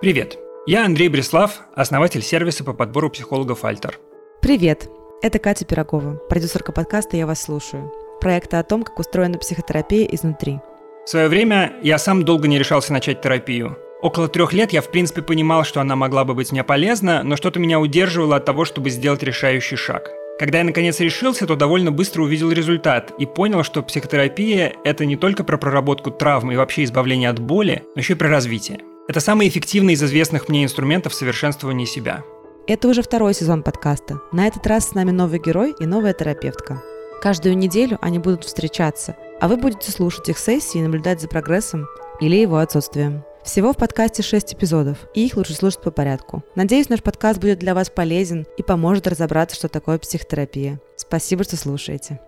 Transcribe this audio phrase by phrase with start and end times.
[0.00, 3.98] Привет, я Андрей Бреслав, основатель сервиса по подбору психологов «Альтер».
[4.40, 4.88] Привет,
[5.22, 7.90] это Катя Пирогова, продюсерка подкаста «Я вас слушаю»,
[8.20, 10.60] проекта о том, как устроена психотерапия изнутри.
[11.04, 13.76] В свое время я сам долго не решался начать терапию.
[14.00, 17.34] Около трех лет я в принципе понимал, что она могла бы быть мне полезна, но
[17.34, 20.12] что-то меня удерживало от того, чтобы сделать решающий шаг.
[20.38, 25.16] Когда я наконец решился, то довольно быстро увидел результат и понял, что психотерапия– это не
[25.16, 28.78] только про проработку травм и вообще избавление от боли, но еще и про развитие.
[29.08, 32.24] Это самый эффективный из известных мне инструментов совершенствования себя.
[32.66, 34.20] Это уже второй сезон подкаста.
[34.32, 36.82] На этот раз с нами новый герой и новая терапевтка.
[37.22, 41.86] Каждую неделю они будут встречаться, а вы будете слушать их сессии и наблюдать за прогрессом
[42.20, 43.24] или его отсутствием.
[43.42, 46.44] Всего в подкасте 6 эпизодов, и их лучше слушать по порядку.
[46.54, 50.80] Надеюсь, наш подкаст будет для вас полезен и поможет разобраться, что такое психотерапия.
[50.96, 52.20] Спасибо, что слушаете.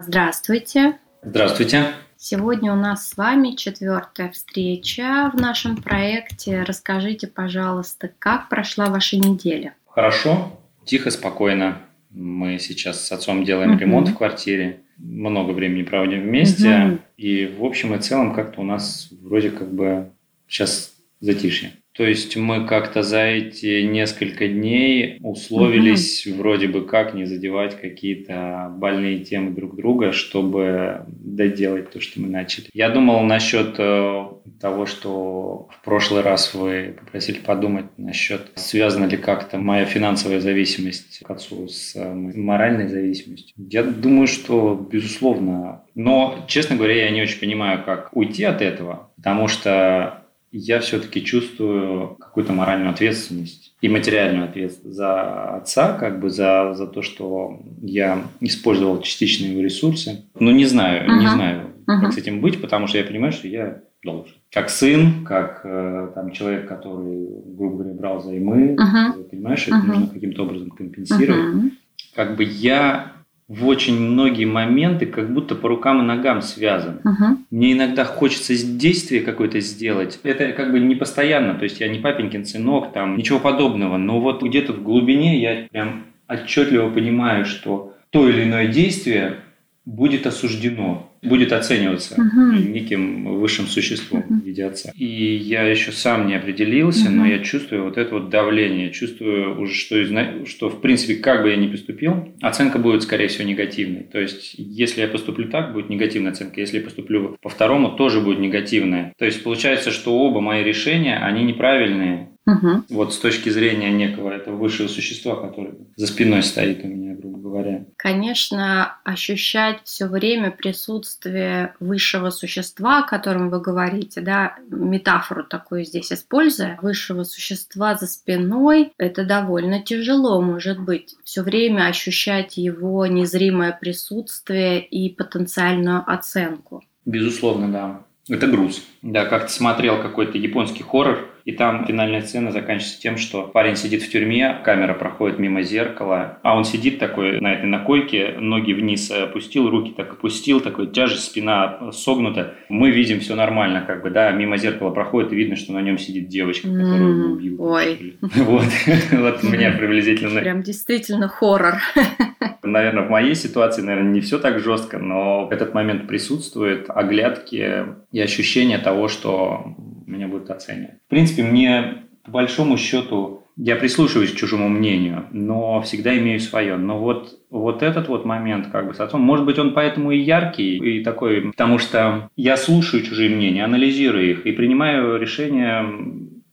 [0.00, 0.98] Здравствуйте.
[1.22, 1.94] Здравствуйте.
[2.24, 6.62] Сегодня у нас с вами четвертая встреча в нашем проекте.
[6.62, 9.74] Расскажите, пожалуйста, как прошла ваша неделя?
[9.86, 11.78] Хорошо, тихо, спокойно.
[12.10, 13.80] Мы сейчас с отцом делаем uh-huh.
[13.80, 17.00] ремонт в квартире, много времени проводим вместе, uh-huh.
[17.16, 20.12] и в общем и целом как-то у нас вроде как бы
[20.46, 21.72] сейчас затишье.
[21.94, 26.38] То есть мы как-то за эти несколько дней условились угу.
[26.38, 32.28] вроде бы как не задевать какие-то больные темы друг друга, чтобы доделать то, что мы
[32.28, 32.66] начали.
[32.72, 34.24] Я думал насчет э,
[34.60, 41.20] того, что в прошлый раз вы попросили подумать насчет, связана ли как-то моя финансовая зависимость
[41.22, 43.54] к отцу с э, моральной зависимостью.
[43.56, 45.82] Я думаю, что безусловно.
[45.94, 50.21] Но, честно говоря, я не очень понимаю, как уйти от этого, потому что
[50.52, 56.86] я все-таки чувствую какую-то моральную ответственность и материальную ответственность за отца, как бы за, за
[56.86, 60.24] то, что я использовал частично его ресурсы.
[60.38, 61.18] Но не знаю, uh-huh.
[61.18, 62.00] не знаю, uh-huh.
[62.02, 64.34] как с этим быть, потому что я понимаю, что я должен.
[64.52, 69.30] Как сын, как э, там, человек, который, грубо говоря, брал займы, uh-huh.
[69.30, 71.54] понимаешь, это нужно каким-то образом компенсировать.
[71.54, 71.70] Uh-huh.
[72.14, 73.12] Как бы я
[73.52, 77.00] в очень многие моменты как будто по рукам и ногам связан.
[77.04, 77.38] Угу.
[77.50, 80.18] Мне иногда хочется действие какое-то сделать.
[80.22, 83.98] Это как бы не постоянно, то есть я не папенькин сынок, там ничего подобного.
[83.98, 89.36] Но вот где-то в глубине я прям отчетливо понимаю, что то или иное действие
[89.84, 92.52] будет осуждено будет оцениваться угу.
[92.52, 94.34] неким высшим существом угу.
[94.34, 94.90] в виде отца.
[94.96, 97.16] И я еще сам не определился, угу.
[97.16, 101.50] но я чувствую вот это вот давление, чувствую уже, что, что в принципе, как бы
[101.50, 104.02] я ни поступил, оценка будет, скорее всего, негативной.
[104.02, 106.60] То есть, если я поступлю так, будет негативная оценка.
[106.60, 109.12] Если я поступлю по второму, тоже будет негативная.
[109.16, 112.30] То есть, получается, что оба мои решения, они неправильные.
[112.44, 112.82] Угу.
[112.90, 117.38] Вот с точки зрения некого этого высшего существа, который за спиной стоит у меня, грубо
[117.52, 117.84] говоря.
[117.96, 126.12] Конечно, ощущать все время присутствие высшего существа, о котором вы говорите, да, метафору такую здесь
[126.12, 131.14] используя, высшего существа за спиной, это довольно тяжело, может быть.
[131.24, 136.82] Все время ощущать его незримое присутствие и потенциальную оценку.
[137.04, 138.02] Безусловно, да.
[138.28, 138.82] Это груз.
[139.02, 144.02] Да, как-то смотрел какой-то японский хоррор, и там финальная сцена заканчивается тем, что парень сидит
[144.02, 149.10] в тюрьме, камера проходит мимо зеркала, а он сидит такой на этой накойке, ноги вниз
[149.10, 152.54] опустил, руки так опустил, такой тяжесть, спина согнута.
[152.68, 155.98] Мы видим все нормально, как бы, да, мимо зеркала проходит, и видно, что на нем
[155.98, 157.62] сидит девочка, которую убил.
[157.62, 158.16] Ой.
[158.42, 158.64] Вот,
[159.12, 160.40] вот меня приблизительно...
[160.40, 161.76] Прям действительно хоррор.
[162.62, 168.20] Наверное, в моей ситуации, наверное, не все так жестко, но этот момент присутствует, оглядки и
[168.20, 169.74] ощущение того, что
[170.06, 170.96] меня будут оценивать.
[171.06, 176.76] В принципе, мне по большому счету я прислушиваюсь к чужому мнению, но всегда имею свое.
[176.76, 180.18] Но вот, вот этот вот момент как бы с отцом, может быть, он поэтому и
[180.18, 185.84] яркий, и такой, потому что я слушаю чужие мнения, анализирую их и принимаю решения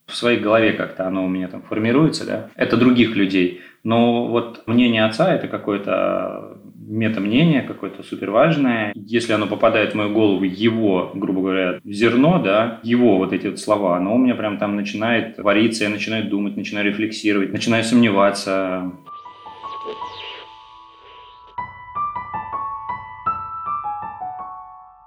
[0.07, 3.61] в своей голове как-то оно у меня там формируется, да, это других людей.
[3.83, 6.57] Но вот мнение отца– это какое-то
[6.89, 8.91] мета-мнение какое-то суперважное.
[8.96, 13.59] Если оно попадает в мою голову, его, грубо говоря, зерно, да, его вот эти вот
[13.59, 18.91] слова, оно у меня прям там начинает вариться, я начинаю думать, начинаю рефлексировать, начинаю сомневаться.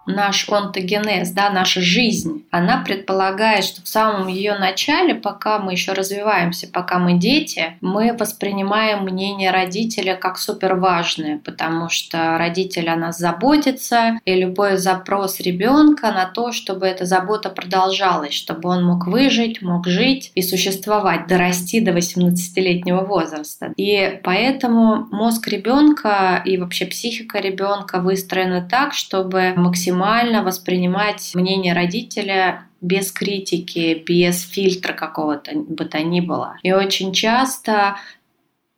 [0.07, 5.93] Наш онтогенез, да, наша жизнь, она предполагает, что в самом ее начале, пока мы еще
[5.93, 12.97] развиваемся, пока мы дети, мы воспринимаем мнение родителя как супер важное, потому что родитель о
[12.97, 19.07] нас заботится, и любой запрос ребенка на то, чтобы эта забота продолжалась, чтобы он мог
[19.07, 23.73] выжить, мог жить и существовать, дорасти до 18-летнего возраста.
[23.77, 31.75] И поэтому мозг ребенка и вообще психика ребенка выстроена так, чтобы максимально максимально воспринимать мнение
[31.75, 36.57] родителя без критики, без фильтра какого-то бы то ни было.
[36.63, 37.97] И очень часто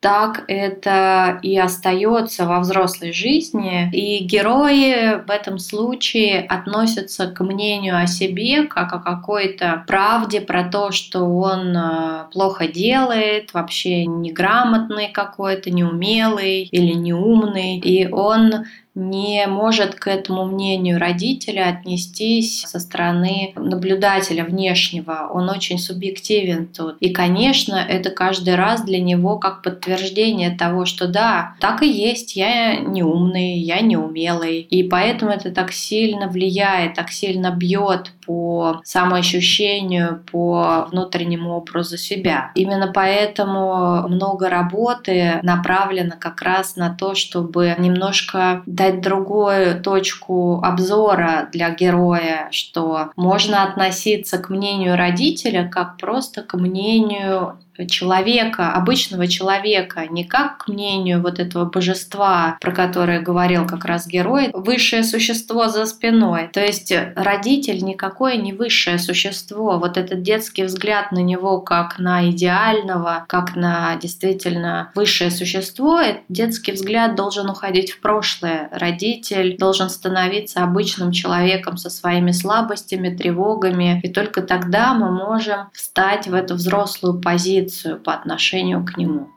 [0.01, 3.89] так это и остается во взрослой жизни.
[3.91, 10.65] И герои в этом случае относятся к мнению о себе как о какой-то правде про
[10.65, 17.79] то, что он э, плохо делает, вообще неграмотный какой-то, неумелый или неумный.
[17.79, 18.65] И он
[18.95, 25.29] не может к этому мнению родителя отнестись со стороны наблюдателя внешнего.
[25.31, 26.95] Он очень субъективен тут.
[27.01, 32.35] И, конечно, это каждый раз для него как подтверждение того, что да, так и есть,
[32.37, 34.61] я не умный, я не умелый.
[34.61, 42.51] И поэтому это так сильно влияет, так сильно бьет по самоощущению, по внутреннему образу себя.
[42.55, 51.49] Именно поэтому много работы направлено как раз на то, чтобы немножко дать другую точку обзора
[51.51, 57.57] для героя, что можно относиться к мнению родителя как просто к мнению
[57.89, 64.07] человека, обычного человека, не как к мнению вот этого божества, про которое говорил как раз
[64.07, 66.49] герой, высшее существо за спиной.
[66.53, 69.77] То есть родитель никакое не высшее существо.
[69.77, 76.23] Вот этот детский взгляд на него как на идеального, как на действительно высшее существо, этот
[76.29, 78.69] детский взгляд должен уходить в прошлое.
[78.71, 86.27] Родитель должен становиться обычным человеком со своими слабостями, тревогами, и только тогда мы можем встать
[86.27, 89.31] в эту взрослую позицию позицию по отношению к нему.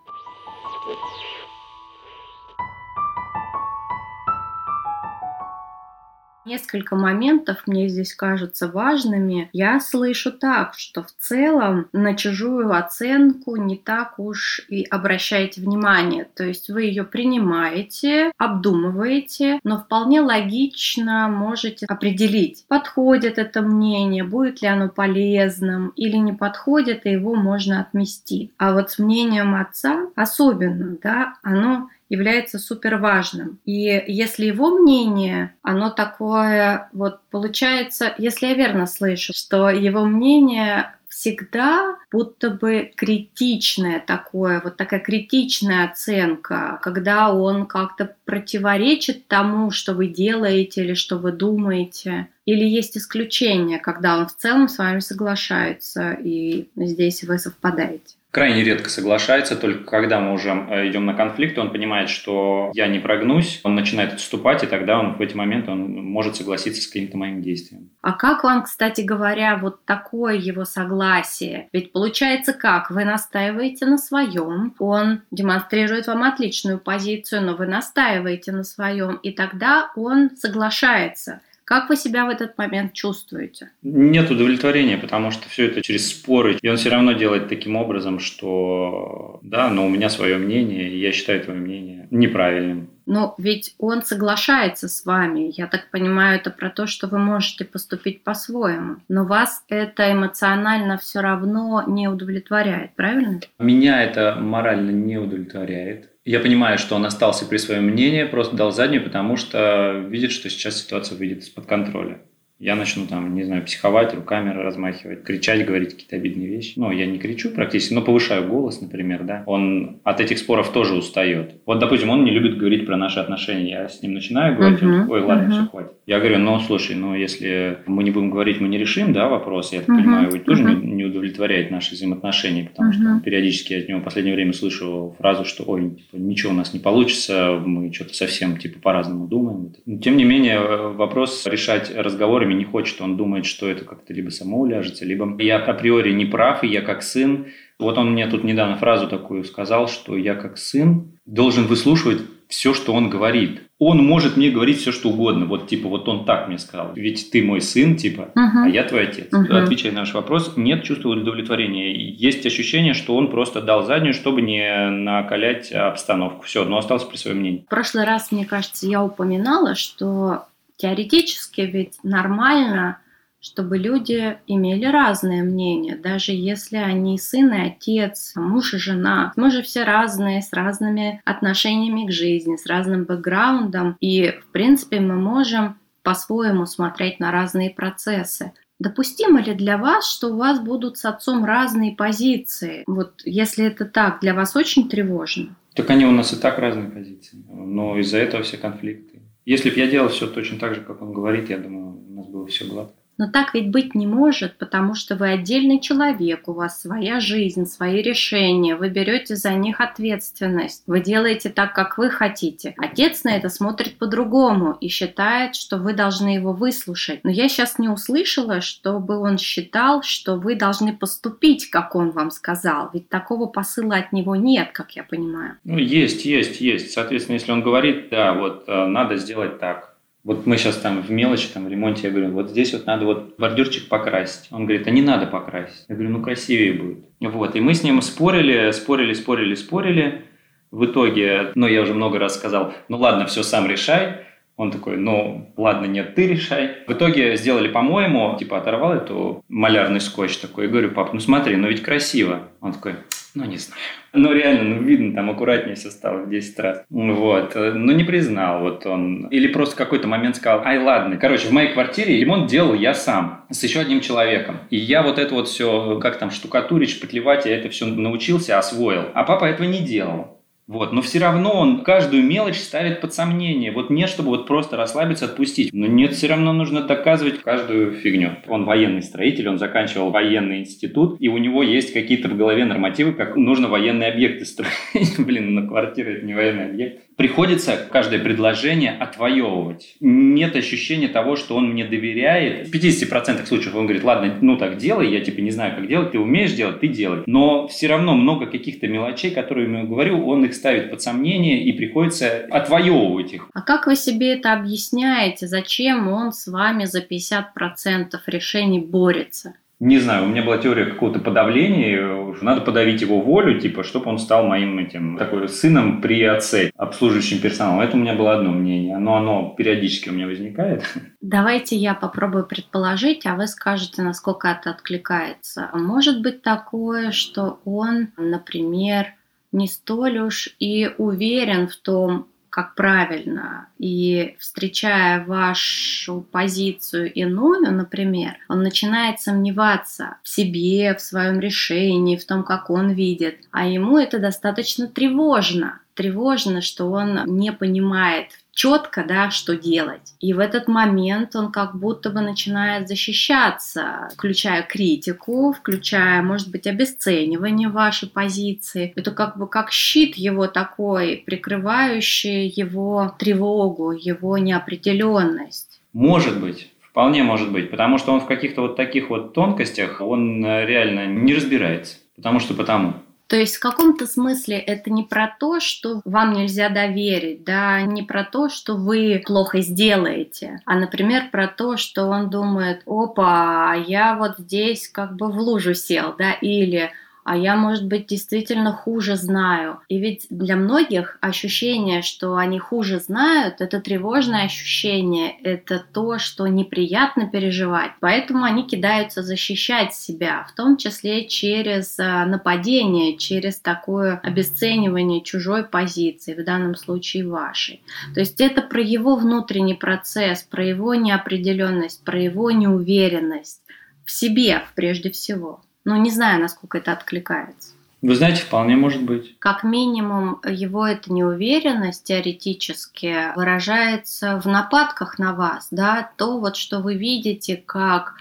[6.49, 9.51] Несколько моментов мне здесь кажутся важными.
[9.53, 16.27] Я слышу так, что в целом на чужую оценку не так уж и обращаете внимание.
[16.35, 24.63] То есть вы ее принимаете, обдумываете, но вполне логично можете определить, подходит это мнение, будет
[24.63, 28.53] ли оно полезным или не подходит, и его можно отмести.
[28.57, 33.61] А вот с мнением отца особенно, да, оно является супер важным.
[33.65, 40.93] И если его мнение, оно такое, вот получается, если я верно слышу, что его мнение
[41.09, 49.95] всегда будто бы критичное такое, вот такая критичная оценка, когда он как-то противоречит тому, что
[49.95, 52.29] вы делаете или что вы думаете.
[52.45, 58.18] Или есть исключения, когда он в целом с вами соглашается, и здесь вы совпадаете?
[58.31, 62.87] Крайне редко соглашается, только когда мы уже э, идем на конфликт, он понимает, что я
[62.87, 66.87] не прогнусь, он начинает отступать, и тогда он в эти моменты он может согласиться с
[66.87, 67.91] каким-то моим действием.
[68.03, 71.69] А как вам, кстати говоря, вот такое его согласие?
[71.73, 72.91] Ведь получается как?
[72.91, 79.33] Вы настаиваете на своем, он демонстрирует вам отличную позицию, но вы настаиваете на своем, и
[79.33, 81.41] тогда он соглашается.
[81.69, 83.73] Как вы себя в этот момент чувствуете?
[83.83, 86.57] Нет удовлетворения, потому что все это через споры.
[86.63, 90.99] И он все равно делает таким образом, что да, но у меня свое мнение, и
[90.99, 92.89] я считаю твое мнение неправильным.
[93.05, 95.53] Но ведь он соглашается с вами.
[95.55, 98.97] Я так понимаю, это про то, что вы можете поступить по-своему.
[99.09, 103.41] Но вас это эмоционально все равно не удовлетворяет, правильно?
[103.59, 106.11] Меня это морально не удовлетворяет.
[106.29, 110.51] Я понимаю, что он остался при своем мнении, просто дал заднюю, потому что видит, что
[110.51, 112.19] сейчас ситуация выйдет из-под контроля
[112.61, 116.73] я начну там, не знаю, психовать, руками размахивать, кричать, говорить какие-то обидные вещи.
[116.77, 119.45] Ну, я не кричу практически, но повышаю голос, например, да.
[119.47, 121.55] Он от этих споров тоже устает.
[121.67, 123.71] Вот, допустим, он не любит говорить про наши отношения.
[123.71, 125.53] Я с ним начинаю говорить, uh-huh, он, ой, ладно, uh-huh.
[125.53, 125.93] все, хватит.
[126.07, 129.73] Я говорю, ну, слушай, ну, если мы не будем говорить, мы не решим, да, вопрос,
[129.73, 130.83] я так uh-huh, понимаю, его тоже uh-huh.
[130.83, 133.17] не удовлетворяет наши взаимотношения, потому uh-huh.
[133.17, 136.55] что периодически я от него в последнее время слышу фразу, что, ой, типа, ничего у
[136.55, 139.75] нас не получится, мы что-то совсем, типа, по-разному думаем.
[139.87, 144.31] Но, тем не менее, вопрос решать разговорами не хочет, он думает, что это как-то либо
[144.31, 147.47] само уляжется, либо я априори не прав, и я как сын.
[147.79, 152.75] Вот он мне тут недавно фразу такую сказал, что я как сын должен выслушивать все,
[152.75, 153.63] что он говорит.
[153.79, 155.47] Он может мне говорить все, что угодно.
[155.47, 156.93] Вот типа, вот он так мне сказал.
[156.95, 158.65] Ведь ты мой сын, типа, uh-huh.
[158.65, 159.33] а я твой отец.
[159.33, 159.63] Uh-huh.
[159.63, 161.95] Отвечая на наш вопрос, нет чувства удовлетворения.
[161.95, 166.45] Есть ощущение, что он просто дал заднюю, чтобы не накалять обстановку.
[166.45, 167.65] Все, но остался при своем мнении.
[167.67, 170.47] В прошлый раз, мне кажется, я упоминала, что
[170.79, 172.99] Теоретически ведь нормально,
[173.41, 179.33] чтобы люди имели разные мнения, даже если они сын и отец, муж и жена.
[179.37, 185.01] Мы же все разные, с разными отношениями к жизни, с разным бэкграундом, и, в принципе,
[185.01, 188.53] мы можем по-своему смотреть на разные процессы.
[188.79, 192.85] Допустимо ли для вас, что у вас будут с отцом разные позиции?
[192.87, 195.57] Вот если это так, для вас очень тревожно?
[195.75, 197.39] Так они у нас и так разные позиции.
[197.49, 199.21] Но из-за этого все конфликты.
[199.45, 202.27] Если бы я делал все точно так же, как он говорит, я думаю, у нас
[202.27, 202.98] было все гладко.
[203.19, 207.67] Но так ведь быть не может, потому что вы отдельный человек, у вас своя жизнь,
[207.67, 212.75] свои решения, вы берете за них ответственность, вы делаете так, как вы хотите.
[212.79, 217.21] Отец на это смотрит по-другому и считает, что вы должны его выслушать.
[217.25, 222.31] Но я сейчас не услышала, чтобы он считал, что вы должны поступить, как он вам
[222.31, 222.91] сказал.
[222.95, 225.57] Ведь такого посыла от него нет, как я понимаю.
[225.65, 226.93] Ну, есть, есть, есть.
[226.93, 229.88] Соответственно, если он говорит, да, вот э, надо сделать так,
[230.29, 233.07] вот мы сейчас там в мелочи, там в ремонте, я говорю, вот здесь вот надо
[233.07, 234.49] вот бордюрчик покрасить.
[234.51, 235.87] Он говорит, а не надо покрасить.
[235.89, 236.99] Я говорю, ну красивее будет.
[237.19, 240.27] Вот, и мы с ним спорили, спорили, спорили, спорили.
[240.71, 244.27] В итоге, ну я уже много раз сказал, ну ладно, все сам решай.
[244.57, 246.85] Он такой, ну ладно, нет, ты решай.
[246.87, 250.67] В итоге сделали, по-моему, типа оторвал эту малярный скотч такой.
[250.67, 252.49] И говорю, пап, ну смотри, ну ведь красиво.
[252.61, 252.97] Он такой,
[253.35, 253.81] ну, не знаю.
[254.13, 256.83] Ну, реально, ну, видно, там аккуратнее все стало в 10 раз.
[256.89, 257.55] Вот.
[257.55, 259.27] Но не признал вот он.
[259.29, 261.17] Или просто какой-то момент сказал, ай, ладно.
[261.17, 264.61] Короче, в моей квартире ремонт делал я сам с еще одним человеком.
[264.71, 269.11] И я вот это вот все, как там, штукатурить, шпатлевать, я это все научился, освоил.
[269.15, 270.38] А папа этого не делал.
[270.69, 273.73] Вот, но все равно он каждую мелочь ставит под сомнение.
[273.73, 275.73] Вот не чтобы вот просто расслабиться, отпустить.
[275.73, 278.37] Но нет, все равно нужно доказывать каждую фигню.
[278.47, 283.15] Он военный строитель, он заканчивал военный институт, и у него есть какие-то в голове нормативы,
[283.15, 284.75] как нужно военные объекты строить.
[285.19, 289.97] Блин, на квартира это не военный объект приходится каждое предложение отвоевывать.
[290.01, 292.69] Нет ощущения того, что он мне доверяет.
[292.69, 296.13] В 50% случаев он говорит, ладно, ну так делай, я типа не знаю, как делать,
[296.13, 297.25] ты умеешь делать, ты делай.
[297.27, 301.73] Но все равно много каких-то мелочей, которые я говорю, он их ставит под сомнение и
[301.73, 303.49] приходится отвоевывать их.
[303.53, 305.49] А как вы себе это объясняете?
[305.49, 309.55] Зачем он с вами за 50% решений борется?
[309.81, 314.19] Не знаю, у меня была теория какого-то подавления, надо подавить его волю, типа, чтобы он
[314.19, 317.81] стал моим этим, такой, сыном при отце, обслуживающим персоналом.
[317.81, 320.83] Это у меня было одно мнение, но оно периодически у меня возникает.
[321.21, 325.71] Давайте я попробую предположить, а вы скажете, насколько это откликается.
[325.73, 329.15] Может быть такое, что он, например,
[329.53, 338.37] не столь уж и уверен в том, как правильно, и встречая вашу позицию иную, например,
[338.49, 343.99] он начинает сомневаться в себе, в своем решении, в том, как он видит, а ему
[343.99, 345.81] это достаточно тревожно.
[345.95, 348.29] Тревожно, что он не понимает,
[348.59, 350.15] четко, да, что делать.
[350.19, 356.67] И в этот момент он как будто бы начинает защищаться, включая критику, включая, может быть,
[356.67, 358.93] обесценивание вашей позиции.
[358.97, 365.81] Это как бы как щит его такой, прикрывающий его тревогу, его неопределенность.
[365.93, 366.69] Может быть.
[366.83, 371.07] Вполне может быть, потому что он в каких-то вот таких вот тонкостях, он э, реально
[371.07, 371.99] не разбирается.
[372.17, 372.95] Потому что потому.
[373.29, 378.03] То есть в каком-то смысле это не про то, что вам нельзя доверить, да, не
[378.03, 384.17] про то, что вы плохо сделаете, а, например, про то, что он думает, опа, я
[384.17, 386.91] вот здесь как бы в лужу сел, да, или
[387.29, 389.81] а я, может быть, действительно хуже знаю.
[389.89, 396.47] И ведь для многих ощущение, что они хуже знают, это тревожное ощущение, это то, что
[396.47, 397.91] неприятно переживать.
[398.01, 405.65] Поэтому они кидаются защищать себя, в том числе через а, нападение, через такое обесценивание чужой
[405.65, 407.83] позиции, в данном случае вашей.
[408.15, 413.61] То есть это про его внутренний процесс, про его неопределенность, про его неуверенность
[414.07, 415.61] в себе прежде всего.
[415.89, 417.71] Но не знаю, насколько это откликается.
[418.03, 419.39] Вы знаете, вполне может быть.
[419.39, 426.81] Как минимум, его эта неуверенность теоретически выражается в нападках на вас, да, то вот, что
[426.81, 428.17] вы видите как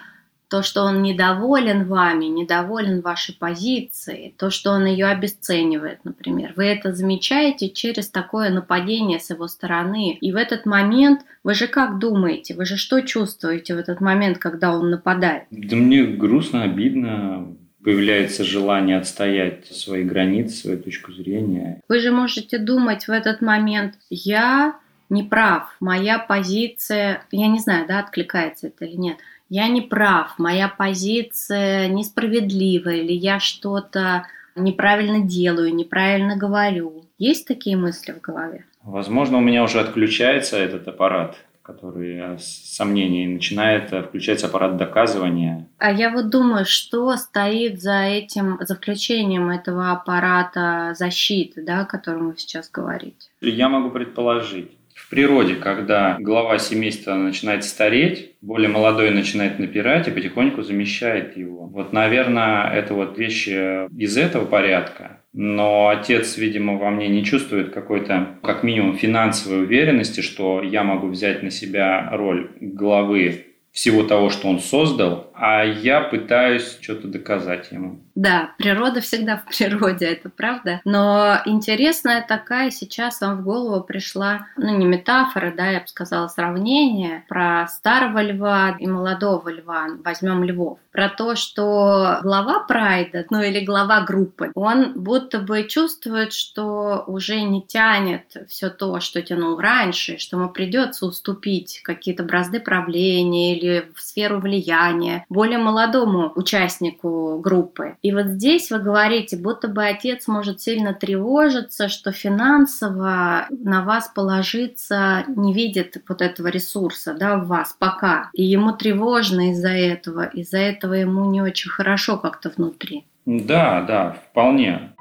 [0.50, 6.54] то, что он недоволен вами, недоволен вашей позицией, то, что он ее обесценивает, например.
[6.56, 10.18] Вы это замечаете через такое нападение с его стороны.
[10.22, 14.38] И в этот момент вы же как думаете, вы же что чувствуете в этот момент,
[14.38, 15.44] когда он нападает?
[15.52, 21.82] Да мне грустно, обидно, появляется желание отстоять свои границы, свою точку зрения.
[21.88, 24.76] Вы же можете думать в этот момент, я
[25.10, 29.18] не прав, моя позиция, я не знаю, да, откликается это или нет,
[29.50, 34.26] я не прав, моя позиция несправедлива, или я что-то
[34.56, 37.06] неправильно делаю, неправильно говорю.
[37.18, 38.66] Есть такие мысли в голове?
[38.84, 45.68] Возможно, у меня уже отключается этот аппарат, который с сомнений начинает включаться аппарат доказывания.
[45.78, 51.86] А я вот думаю, что стоит за этим, за включением этого аппарата защиты, да, о
[51.86, 53.30] котором вы сейчас говорите?
[53.42, 54.77] Я могу предположить
[55.08, 61.68] в природе, когда глава семейства начинает стареть, более молодой начинает напирать и потихоньку замещает его.
[61.68, 65.22] Вот, наверное, это вот вещи из этого порядка.
[65.32, 71.08] но отец, видимо, во мне не чувствует какой-то, как минимум, финансовой уверенности, что я могу
[71.08, 77.72] взять на себя роль главы всего того, что он создал, а я пытаюсь что-то доказать
[77.72, 78.00] ему.
[78.16, 80.82] Да, природа всегда в природе, это правда.
[80.84, 86.28] Но интересная такая сейчас вам в голову пришла, ну не метафора, да, я бы сказала
[86.28, 89.88] сравнение про старого льва и молодого льва.
[90.04, 90.80] Возьмем львов.
[90.92, 97.42] Про то, что глава прайда, ну или глава группы, он будто бы чувствует, что уже
[97.42, 103.92] не тянет все то, что тянул раньше, что ему придется уступить какие-то бразды правления или
[103.94, 107.98] в сферу влияния более молодому участнику группы.
[108.02, 114.10] И вот здесь вы говорите, будто бы отец может сильно тревожиться, что финансово на вас
[114.14, 118.30] положиться не видит вот этого ресурса, да, в вас пока.
[118.34, 123.06] И ему тревожно из-за этого, из-за этого ему не очень хорошо как-то внутри.
[123.26, 124.94] Да, да, вполне.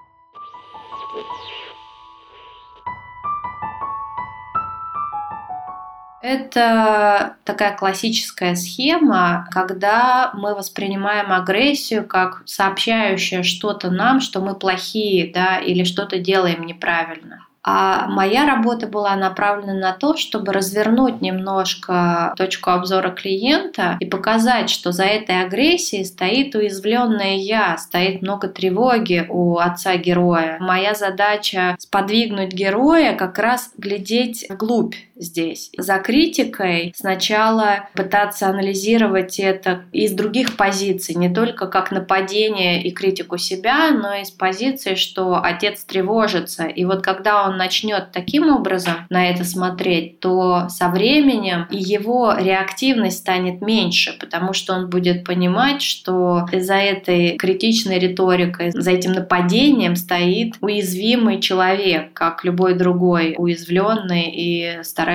[6.26, 15.30] Это такая классическая схема, когда мы воспринимаем агрессию как сообщающее что-то нам, что мы плохие,
[15.32, 17.46] да, или что-то делаем неправильно.
[17.62, 24.68] А моя работа была направлена на то, чтобы развернуть немножко точку обзора клиента и показать,
[24.68, 30.56] что за этой агрессией стоит уязвленное я, стоит много тревоги у отца героя.
[30.58, 35.70] Моя задача сподвигнуть героя как раз глядеть вглубь здесь.
[35.76, 43.38] За критикой сначала пытаться анализировать это из других позиций, не только как нападение и критику
[43.38, 46.64] себя, но и с позиции, что отец тревожится.
[46.64, 53.18] И вот когда он начнет таким образом на это смотреть, то со временем его реактивность
[53.18, 59.96] станет меньше, потому что он будет понимать, что за этой критичной риторикой, за этим нападением
[59.96, 65.05] стоит уязвимый человек, как любой другой, уязвленный и старающийся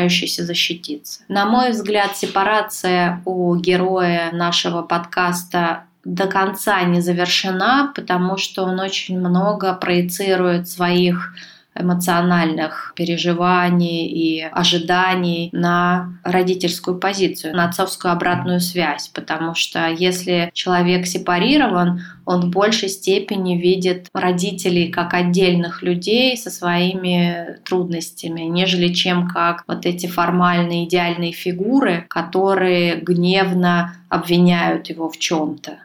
[0.43, 1.21] защититься.
[1.27, 8.79] На мой взгляд, сепарация у героя нашего подкаста до конца не завершена, потому что он
[8.79, 11.33] очень много проецирует своих
[11.75, 21.07] эмоциональных переживаний и ожиданий на родительскую позицию, на отцовскую обратную связь, потому что если человек
[21.07, 29.27] сепарирован, он в большей степени видит родителей как отдельных людей со своими трудностями, нежели чем
[29.27, 35.79] как вот эти формальные идеальные фигуры, которые гневно обвиняют его в чем-то.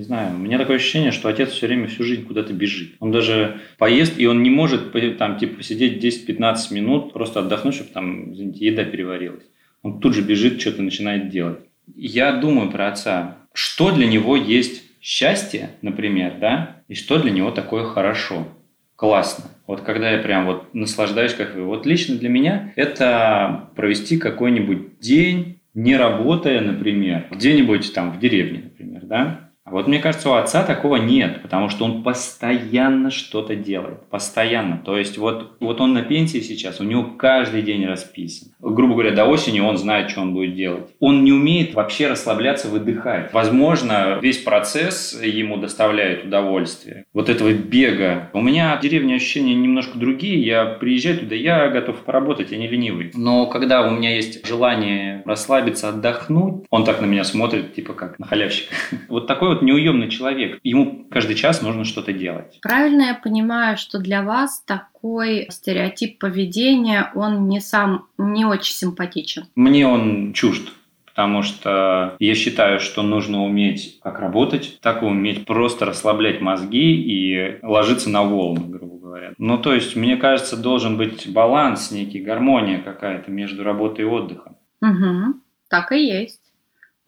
[0.00, 2.94] Не знаю, у меня такое ощущение, что отец все время всю жизнь куда-то бежит.
[3.00, 7.90] Он даже поест, и он не может там типа посидеть 10-15 минут, просто отдохнуть, чтобы
[7.90, 9.44] там, извините, еда переварилась.
[9.82, 11.58] Он тут же бежит, что-то начинает делать.
[11.94, 17.50] Я думаю про отца, что для него есть счастье, например, да, и что для него
[17.50, 18.48] такое хорошо,
[18.96, 19.50] классно.
[19.66, 21.64] Вот когда я прям вот наслаждаюсь, как вы.
[21.64, 28.62] Вот лично для меня это провести какой-нибудь день, не работая, например, где-нибудь там в деревне,
[28.64, 34.00] например, да, вот мне кажется, у отца такого нет, потому что он постоянно что-то делает.
[34.10, 34.80] Постоянно.
[34.84, 38.52] То есть вот, вот он на пенсии сейчас, у него каждый день расписан.
[38.60, 40.84] Грубо говоря, до осени он знает, что он будет делать.
[40.98, 43.32] Он не умеет вообще расслабляться, выдыхать.
[43.32, 47.04] Возможно, весь процесс ему доставляет удовольствие.
[47.12, 48.30] Вот этого бега.
[48.32, 50.44] У меня в деревне ощущения немножко другие.
[50.44, 53.10] Я приезжаю туда, я готов поработать, я не ленивый.
[53.14, 58.18] Но когда у меня есть желание расслабиться, отдохнуть, он так на меня смотрит, типа как
[58.18, 58.74] на халявщика.
[59.08, 60.60] Вот такой вот неуемный человек.
[60.62, 62.58] Ему каждый час нужно что-то делать.
[62.62, 69.46] Правильно я понимаю, что для вас такой стереотип поведения, он не сам, не очень симпатичен?
[69.54, 70.72] Мне он чужд
[71.20, 76.94] потому что я считаю, что нужно уметь как работать, так и уметь просто расслаблять мозги
[76.94, 79.32] и ложиться на волны, грубо говоря.
[79.36, 84.56] Ну, то есть, мне кажется, должен быть баланс, некий гармония какая-то между работой и отдыхом.
[84.80, 86.49] Угу, так и есть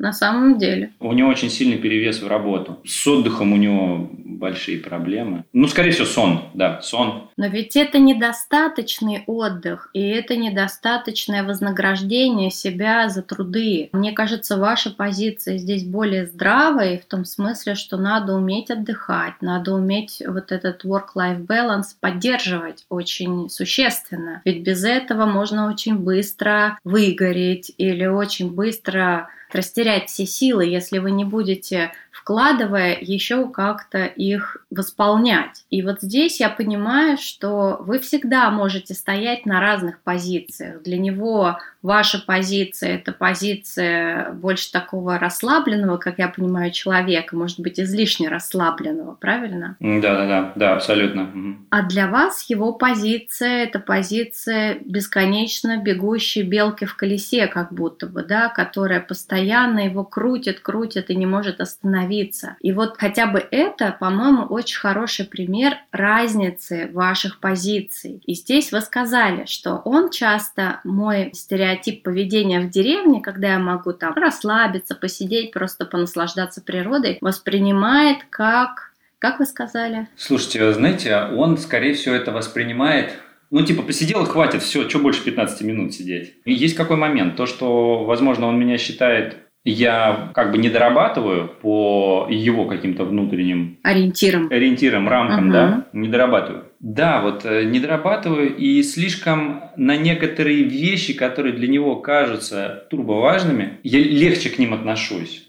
[0.02, 0.90] на самом деле.
[0.98, 2.80] У него очень сильный перевес в работу.
[2.84, 5.44] С отдыхом у него большие проблемы.
[5.52, 7.30] Ну, скорее всего, сон, да, сон.
[7.36, 13.90] Но ведь это недостаточный отдых, и это недостаточное вознаграждение себя за труды.
[13.92, 19.72] Мне кажется, ваша позиция здесь более здравая, в том смысле, что надо уметь отдыхать, надо
[19.72, 24.42] уметь вот этот work-life balance поддерживать очень существенно.
[24.44, 31.10] Ведь без этого можно очень быстро выгореть или очень быстро растерять все силы, если вы
[31.10, 35.64] не будете вкладывая еще как-то их восполнять.
[35.70, 40.82] И вот здесь я понимаю, что вы всегда можете стоять на разных позициях.
[40.82, 47.80] Для него ваша позиция– это позиция больше такого расслабленного, как я понимаю, человека, может быть,
[47.80, 49.76] излишне расслабленного, правильно?
[49.80, 51.28] Да-да-да, да, абсолютно.
[51.70, 58.22] А для вас его позиция– это позиция бесконечно бегущей белки в колесе, как будто бы,
[58.22, 62.11] да, которая постоянно его крутит, крутит и не может остановиться.
[62.60, 68.22] И вот хотя бы это, по-моему, очень хороший пример разницы ваших позиций.
[68.26, 73.92] И здесь вы сказали, что он часто мой стереотип поведения в деревне, когда я могу
[73.92, 80.08] там расслабиться, посидеть, просто понаслаждаться природой, воспринимает как, как вы сказали?
[80.16, 83.12] Слушайте, знаете, он, скорее всего, это воспринимает
[83.52, 86.32] ну, типа, посидел хватит, все, что больше 15 минут сидеть.
[86.46, 91.48] И есть какой момент, то, что, возможно, он меня считает я как бы не дорабатываю
[91.48, 95.52] по его каким-то внутренним ориентирам, ориентирам рамкам, угу.
[95.52, 96.64] да, не дорабатываю.
[96.80, 103.78] Да, вот э, не дорабатываю и слишком на некоторые вещи, которые для него кажутся турбоважными,
[103.84, 105.41] я легче к ним отношусь.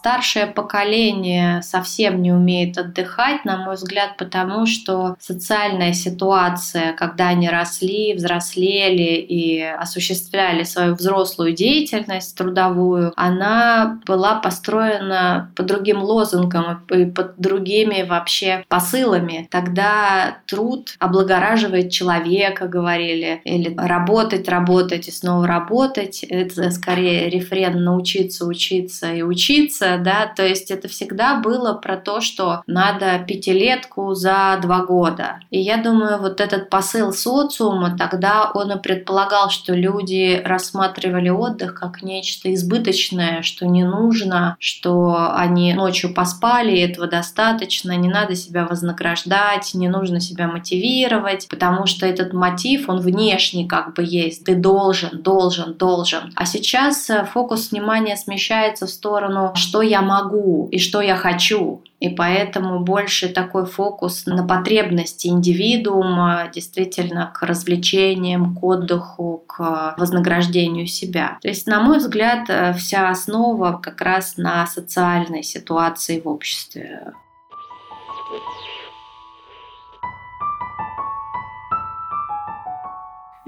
[0.00, 7.50] Старшее поколение совсем не умеет отдыхать, на мой взгляд, потому что социальная ситуация, когда они
[7.50, 17.04] росли, взрослели и осуществляли свою взрослую деятельность трудовую, она была построена по другим лозунгам и
[17.04, 19.48] под другими вообще посылами.
[19.50, 26.24] Тогда труд облагораживает человека, говорили, или работать, работать и снова работать.
[26.24, 32.20] Это скорее рефрен научиться, учиться и учиться, да, то есть это всегда было про то,
[32.20, 35.40] что надо пятилетку за два года.
[35.50, 41.74] И я думаю, вот этот посыл социума, тогда он и предполагал, что люди рассматривали отдых
[41.74, 48.66] как нечто избыточное, что не нужно, что они ночью поспали, этого достаточно, не надо себя
[48.66, 54.54] вознаграждать, не нужно себя мотивировать, потому что этот мотив, он внешний как бы есть, ты
[54.54, 56.32] должен, должен, должен.
[56.34, 61.16] А сейчас э, фокус внимания смещается в сторону, что что я могу и что я
[61.16, 61.82] хочу.
[62.00, 70.86] И поэтому больше такой фокус на потребности индивидуума, действительно к развлечениям, к отдыху, к вознаграждению
[70.86, 71.38] себя.
[71.40, 77.12] То есть, на мой взгляд, э, вся основа как раз на социальной ситуации в обществе.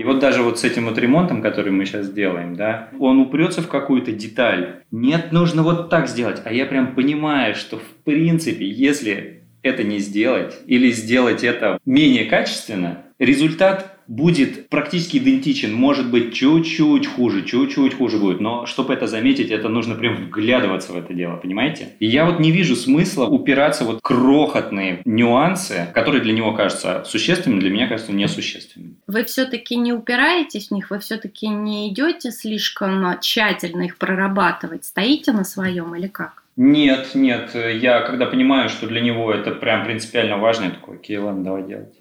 [0.03, 3.62] И вот даже вот с этим вот ремонтом, который мы сейчас делаем, да, он упрется
[3.62, 4.83] в какую-то деталь.
[4.91, 6.43] Нет, нужно вот так сделать.
[6.45, 12.25] А я прям понимаю, что в принципе, если это не сделать или сделать это менее
[12.25, 19.07] качественно, результат будет практически идентичен, может быть чуть-чуть хуже, чуть-чуть хуже будет, но чтобы это
[19.07, 21.91] заметить, это нужно прям вглядываться в это дело, понимаете?
[22.01, 27.61] И я вот не вижу смысла упираться вот крохотные нюансы, которые для него кажутся существенными,
[27.61, 28.97] для меня кажутся несущественными.
[29.07, 35.33] Вы все-таки не упираетесь в них, вы все-таки не идете слишком тщательно их прорабатывать, стоите
[35.33, 36.41] на своем или как?
[36.57, 37.55] Нет, нет.
[37.55, 41.62] Я когда понимаю, что для него это прям принципиально важно, я такой, окей, ладно, давай
[41.62, 41.95] делать.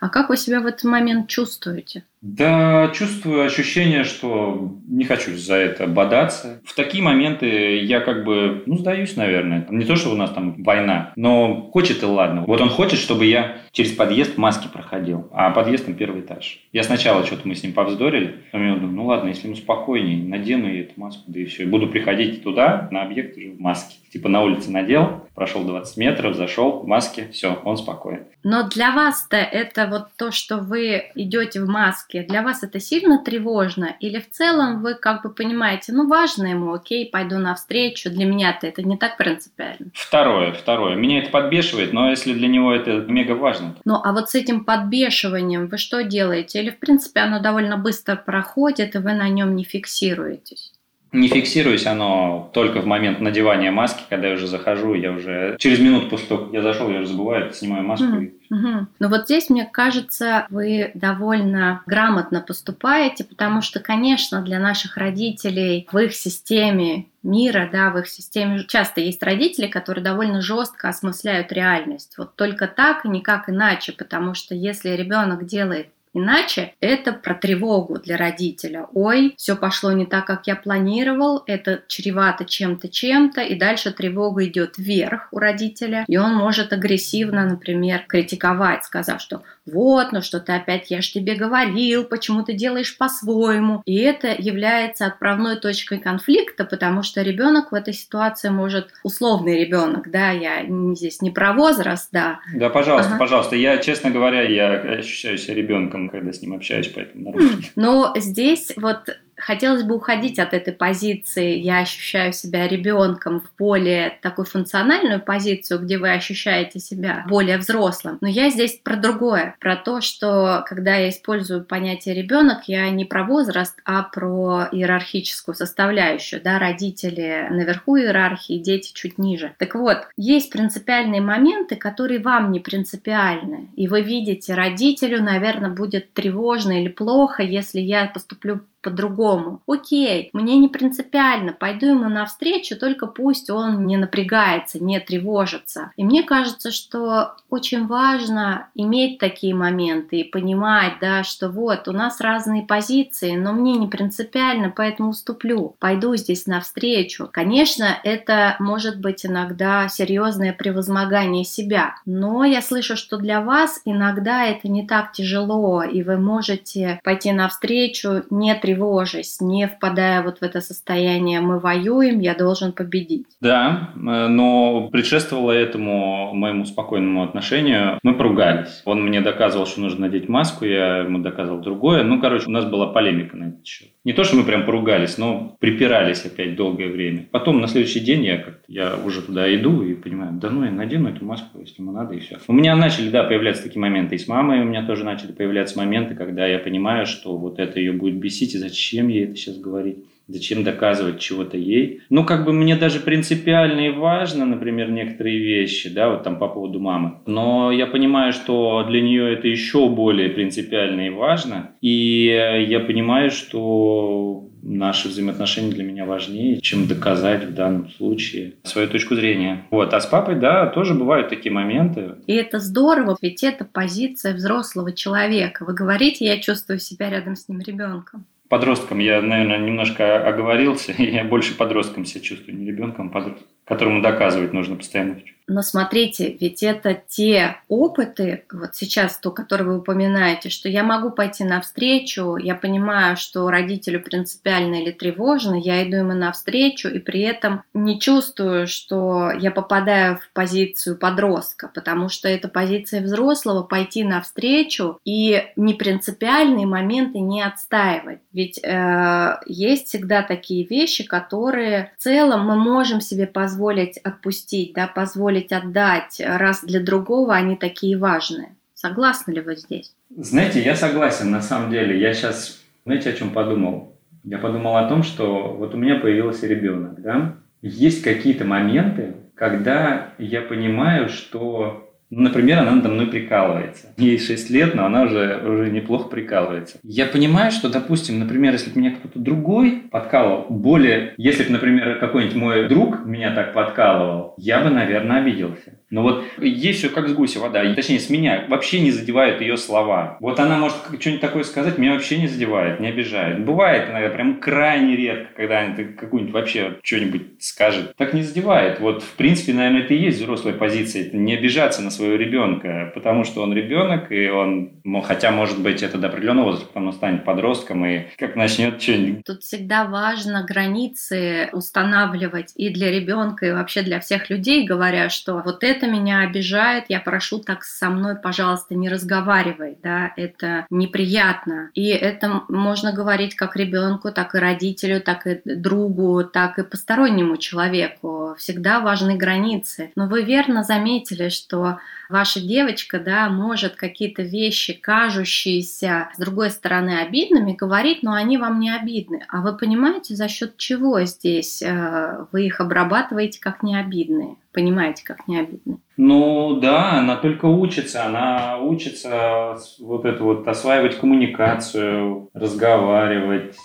[0.00, 2.04] А как вы себя в этот момент чувствуете?
[2.20, 6.60] Да, чувствую ощущение, что не хочу за это бодаться.
[6.64, 9.66] В такие моменты я как бы, ну, сдаюсь, наверное.
[9.70, 12.44] Не то, что у нас там война, но хочет и ладно.
[12.46, 16.60] Вот он хочет, чтобы я через подъезд маски проходил, а подъезд там первый этаж.
[16.72, 20.22] Я сначала что-то мы с ним повздорили, а я думаю, ну ладно, если ему спокойнее,
[20.24, 21.62] надену я эту маску, да и все.
[21.62, 23.96] И буду приходить туда, на объект уже в маске.
[24.12, 28.24] Типа на улице надел, прошел 20 метров, зашел в маске, все, он спокоен.
[28.42, 33.22] Но для вас-то это вот то, что вы идете в маске, для вас это сильно
[33.22, 33.94] тревожно?
[34.00, 38.66] Или в целом вы как бы понимаете, ну важно ему, окей, пойду навстречу, для меня-то
[38.66, 39.92] это не так принципиально?
[39.94, 40.96] Второе, второе.
[40.96, 43.76] Меня это подбешивает, но если для него это мега важно.
[43.84, 46.60] Ну а вот с этим подбешиванием вы что делаете?
[46.60, 50.72] Или в принципе оно довольно быстро проходит, и вы на нем не фиксируетесь?
[51.12, 55.78] Не фиксируюсь оно только в момент надевания маски, когда я уже захожу, я уже через
[55.78, 58.06] минуту после того, как я зашел, я уже забываю, снимаю маску.
[58.06, 58.32] Mm.
[58.50, 58.86] Угу.
[58.98, 65.86] Но вот здесь, мне кажется, вы довольно грамотно поступаете, потому что, конечно, для наших родителей
[65.90, 71.52] в их системе мира, да, в их системе часто есть родители, которые довольно жестко осмысляют
[71.52, 72.14] реальность.
[72.18, 77.98] Вот только так и никак иначе, потому что если ребенок делает Иначе это про тревогу
[77.98, 78.86] для родителя.
[78.92, 84.44] Ой, все пошло не так, как я планировал, это чревато чем-то, чем-то, и дальше тревога
[84.46, 89.42] идет вверх у родителя, и он может агрессивно, например, критиковать, сказав, что
[89.72, 93.82] вот, ну что ты опять, я ж тебе говорил, почему ты делаешь по-своему.
[93.84, 100.10] И это является отправной точкой конфликта, потому что ребенок в этой ситуации может, условный ребенок,
[100.10, 102.40] да, я здесь не про возраст, да.
[102.54, 103.18] Да, пожалуйста, ага.
[103.18, 103.56] пожалуйста.
[103.56, 107.34] Я, честно говоря, я ощущаю себя ребенком, когда с ним общаюсь, поэтому.
[107.76, 114.18] Но здесь вот хотелось бы уходить от этой позиции «я ощущаю себя ребенком» в более
[114.22, 118.18] такую функциональную позицию, где вы ощущаете себя более взрослым.
[118.20, 123.04] Но я здесь про другое, про то, что когда я использую понятие ребенок, я не
[123.04, 126.42] про возраст, а про иерархическую составляющую.
[126.42, 129.54] Да, родители наверху иерархии, дети чуть ниже.
[129.58, 133.68] Так вот, есть принципиальные моменты, которые вам не принципиальны.
[133.76, 139.60] И вы видите, родителю, наверное, будет тревожно или плохо, если я поступлю по-другому.
[139.66, 145.92] Окей, мне не принципиально, пойду ему навстречу, только пусть он не напрягается, не тревожится.
[145.96, 151.92] И мне кажется, что очень важно иметь такие моменты и понимать, да, что вот у
[151.92, 157.28] нас разные позиции, но мне не принципиально, поэтому уступлю, пойду здесь навстречу.
[157.32, 164.44] Конечно, это может быть иногда серьезное превозмогание себя, но я слышу, что для вас иногда
[164.44, 170.38] это не так тяжело, и вы можете пойти навстречу, не тревожиться тревожась, не впадая вот
[170.38, 173.26] в это состояние «мы воюем, я должен победить».
[173.40, 177.98] Да, э, но предшествовало этому моему спокойному отношению.
[178.02, 178.82] Мы поругались.
[178.84, 182.02] Он мне доказывал, что нужно надеть маску, я ему доказывал другое.
[182.02, 183.88] Ну, короче, у нас была полемика на этот счет.
[184.04, 187.26] Не то, что мы прям поругались, но припирались опять долгое время.
[187.30, 190.70] Потом на следующий день я как я уже туда иду и понимаю, да ну я
[190.70, 192.38] надену эту маску, если ему надо, и все.
[192.48, 194.14] У меня начали, да, появляться такие моменты.
[194.14, 197.78] И с мамой у меня тоже начали появляться моменты, когда я понимаю, что вот это
[197.78, 199.98] ее будет бесить, и зачем ей это сейчас говорить.
[200.30, 202.02] Зачем доказывать чего-то ей?
[202.10, 206.48] Ну, как бы мне даже принципиально и важно, например, некоторые вещи, да, вот там по
[206.48, 207.14] поводу мамы.
[207.24, 211.70] Но я понимаю, что для нее это еще более принципиально и важно.
[211.80, 212.24] И
[212.68, 219.14] я понимаю, что наши взаимоотношения для меня важнее, чем доказать в данном случае свою точку
[219.14, 219.64] зрения.
[219.70, 219.94] Вот.
[219.94, 222.16] А с папой, да, тоже бывают такие моменты.
[222.26, 225.64] И это здорово, ведь это позиция взрослого человека.
[225.64, 230.92] Вы говорите, я чувствую себя рядом с ним ребенком подростком я, наверное, немножко оговорился.
[230.98, 235.20] Я больше подростком себя чувствую, не ребенком, а которому доказывать нужно постоянно.
[235.48, 241.10] Но смотрите, ведь это те опыты, вот сейчас то, которые вы упоминаете, что я могу
[241.10, 247.22] пойти навстречу, я понимаю, что родителю принципиально или тревожно, я иду ему навстречу, и при
[247.22, 254.04] этом не чувствую, что я попадаю в позицию подростка, потому что это позиция взрослого пойти
[254.04, 258.20] навстречу и не принципиальные моменты не отстаивать.
[258.34, 264.86] Ведь э, есть всегда такие вещи, которые в целом мы можем себе позволить отпустить, да,
[264.86, 268.56] позволить позволить отдать, раз для другого они такие важные.
[268.74, 269.94] Согласны ли вы здесь?
[270.16, 272.00] Знаете, я согласен, на самом деле.
[272.00, 273.96] Я сейчас, знаете, о чем подумал?
[274.24, 277.34] Я подумал о том, что вот у меня появился ребенок, да?
[277.62, 283.94] Есть какие-то моменты, когда я понимаю, что например, она надо мной прикалывается.
[283.96, 286.78] Ей 6 лет, но она уже, уже неплохо прикалывается.
[286.82, 291.98] Я понимаю, что, допустим, например, если бы меня кто-то другой подкалывал, более, если бы, например,
[291.98, 295.77] какой-нибудь мой друг меня так подкалывал, я бы, наверное, обиделся.
[295.90, 299.56] Но вот есть все как с гуся вода, точнее, с меня вообще не задевают ее
[299.56, 300.18] слова.
[300.20, 303.44] Вот она может что-нибудь такое сказать, меня вообще не задевает, не обижает.
[303.44, 307.94] Бывает иногда прям крайне редко, когда она какую-нибудь вообще что-нибудь скажет.
[307.96, 308.80] Так не задевает.
[308.80, 312.92] Вот, в принципе, наверное, это и есть взрослая позиция, это не обижаться на своего ребенка,
[312.94, 317.24] потому что он ребенок, и он, хотя, может быть, это до определенного возраста, он станет
[317.24, 319.24] подростком, и как начнет что-нибудь.
[319.24, 325.42] Тут всегда важно границы устанавливать и для ребенка, и вообще для всех людей, говоря, что
[325.44, 330.66] вот это это меня обижает, я прошу так со мной, пожалуйста, не разговаривай, да, это
[330.70, 331.70] неприятно.
[331.74, 337.36] И это можно говорить как ребенку, так и родителю, так и другу, так и постороннему
[337.36, 338.34] человеку.
[338.38, 339.92] Всегда важны границы.
[339.94, 347.00] Но вы верно заметили, что ваша девочка, да, может какие-то вещи, кажущиеся с другой стороны
[347.00, 349.24] обидными, говорить, но они вам не обидны.
[349.28, 354.36] А вы понимаете, за счет чего здесь э, вы их обрабатываете как необидные?
[354.52, 355.78] Понимаете, как необидные?
[355.96, 363.56] Ну да, она только учится, она учится вот это вот осваивать коммуникацию, разговаривать,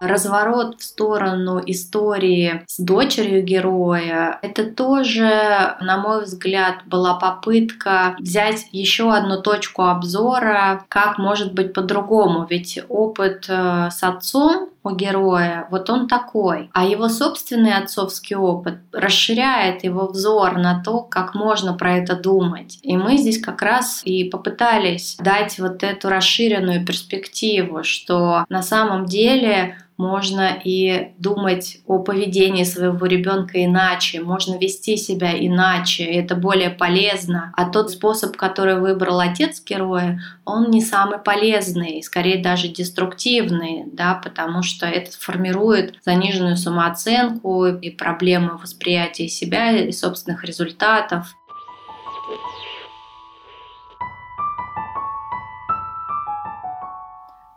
[0.00, 8.66] разворот в сторону истории с дочерью героя, это тоже, на мой взгляд, была попытка взять
[8.72, 12.46] еще одну точку обзора, как может быть по-другому.
[12.48, 16.70] Ведь опыт э, с отцом у героя, вот он такой.
[16.72, 22.78] А его собственный отцовский опыт расширяет его взор на то, как можно про это думать.
[22.82, 29.06] И мы здесь как раз и попытались дать вот эту расширенную перспективу, что на самом
[29.06, 36.70] деле можно и думать о поведении своего ребенка иначе, можно вести себя иначе, это более
[36.70, 37.52] полезно.
[37.56, 44.14] А тот способ, который выбрал отец героя, он не самый полезный, скорее даже деструктивный, да,
[44.14, 51.34] потому что это формирует заниженную самооценку и проблемы восприятия себя и собственных результатов.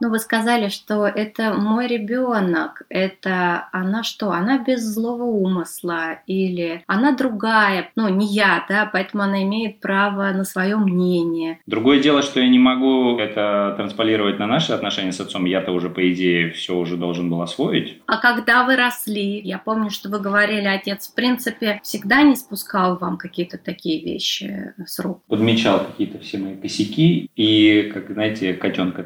[0.01, 4.31] Ну, вы сказали, что это мой ребенок, это она что?
[4.31, 10.31] Она без злого умысла или она другая, ну, не я, да, поэтому она имеет право
[10.31, 11.59] на свое мнение.
[11.65, 15.45] Другое дело, что я не могу это трансполировать на наши отношения с отцом.
[15.45, 18.01] Я-то уже, по идее, все уже должен был освоить.
[18.05, 22.97] А когда вы росли, я помню, что вы говорили, отец, в принципе, всегда не спускал
[22.97, 25.21] вам какие-то такие вещи с рук.
[25.27, 29.03] Подмечал какие-то все мои косяки и, как, знаете, котенка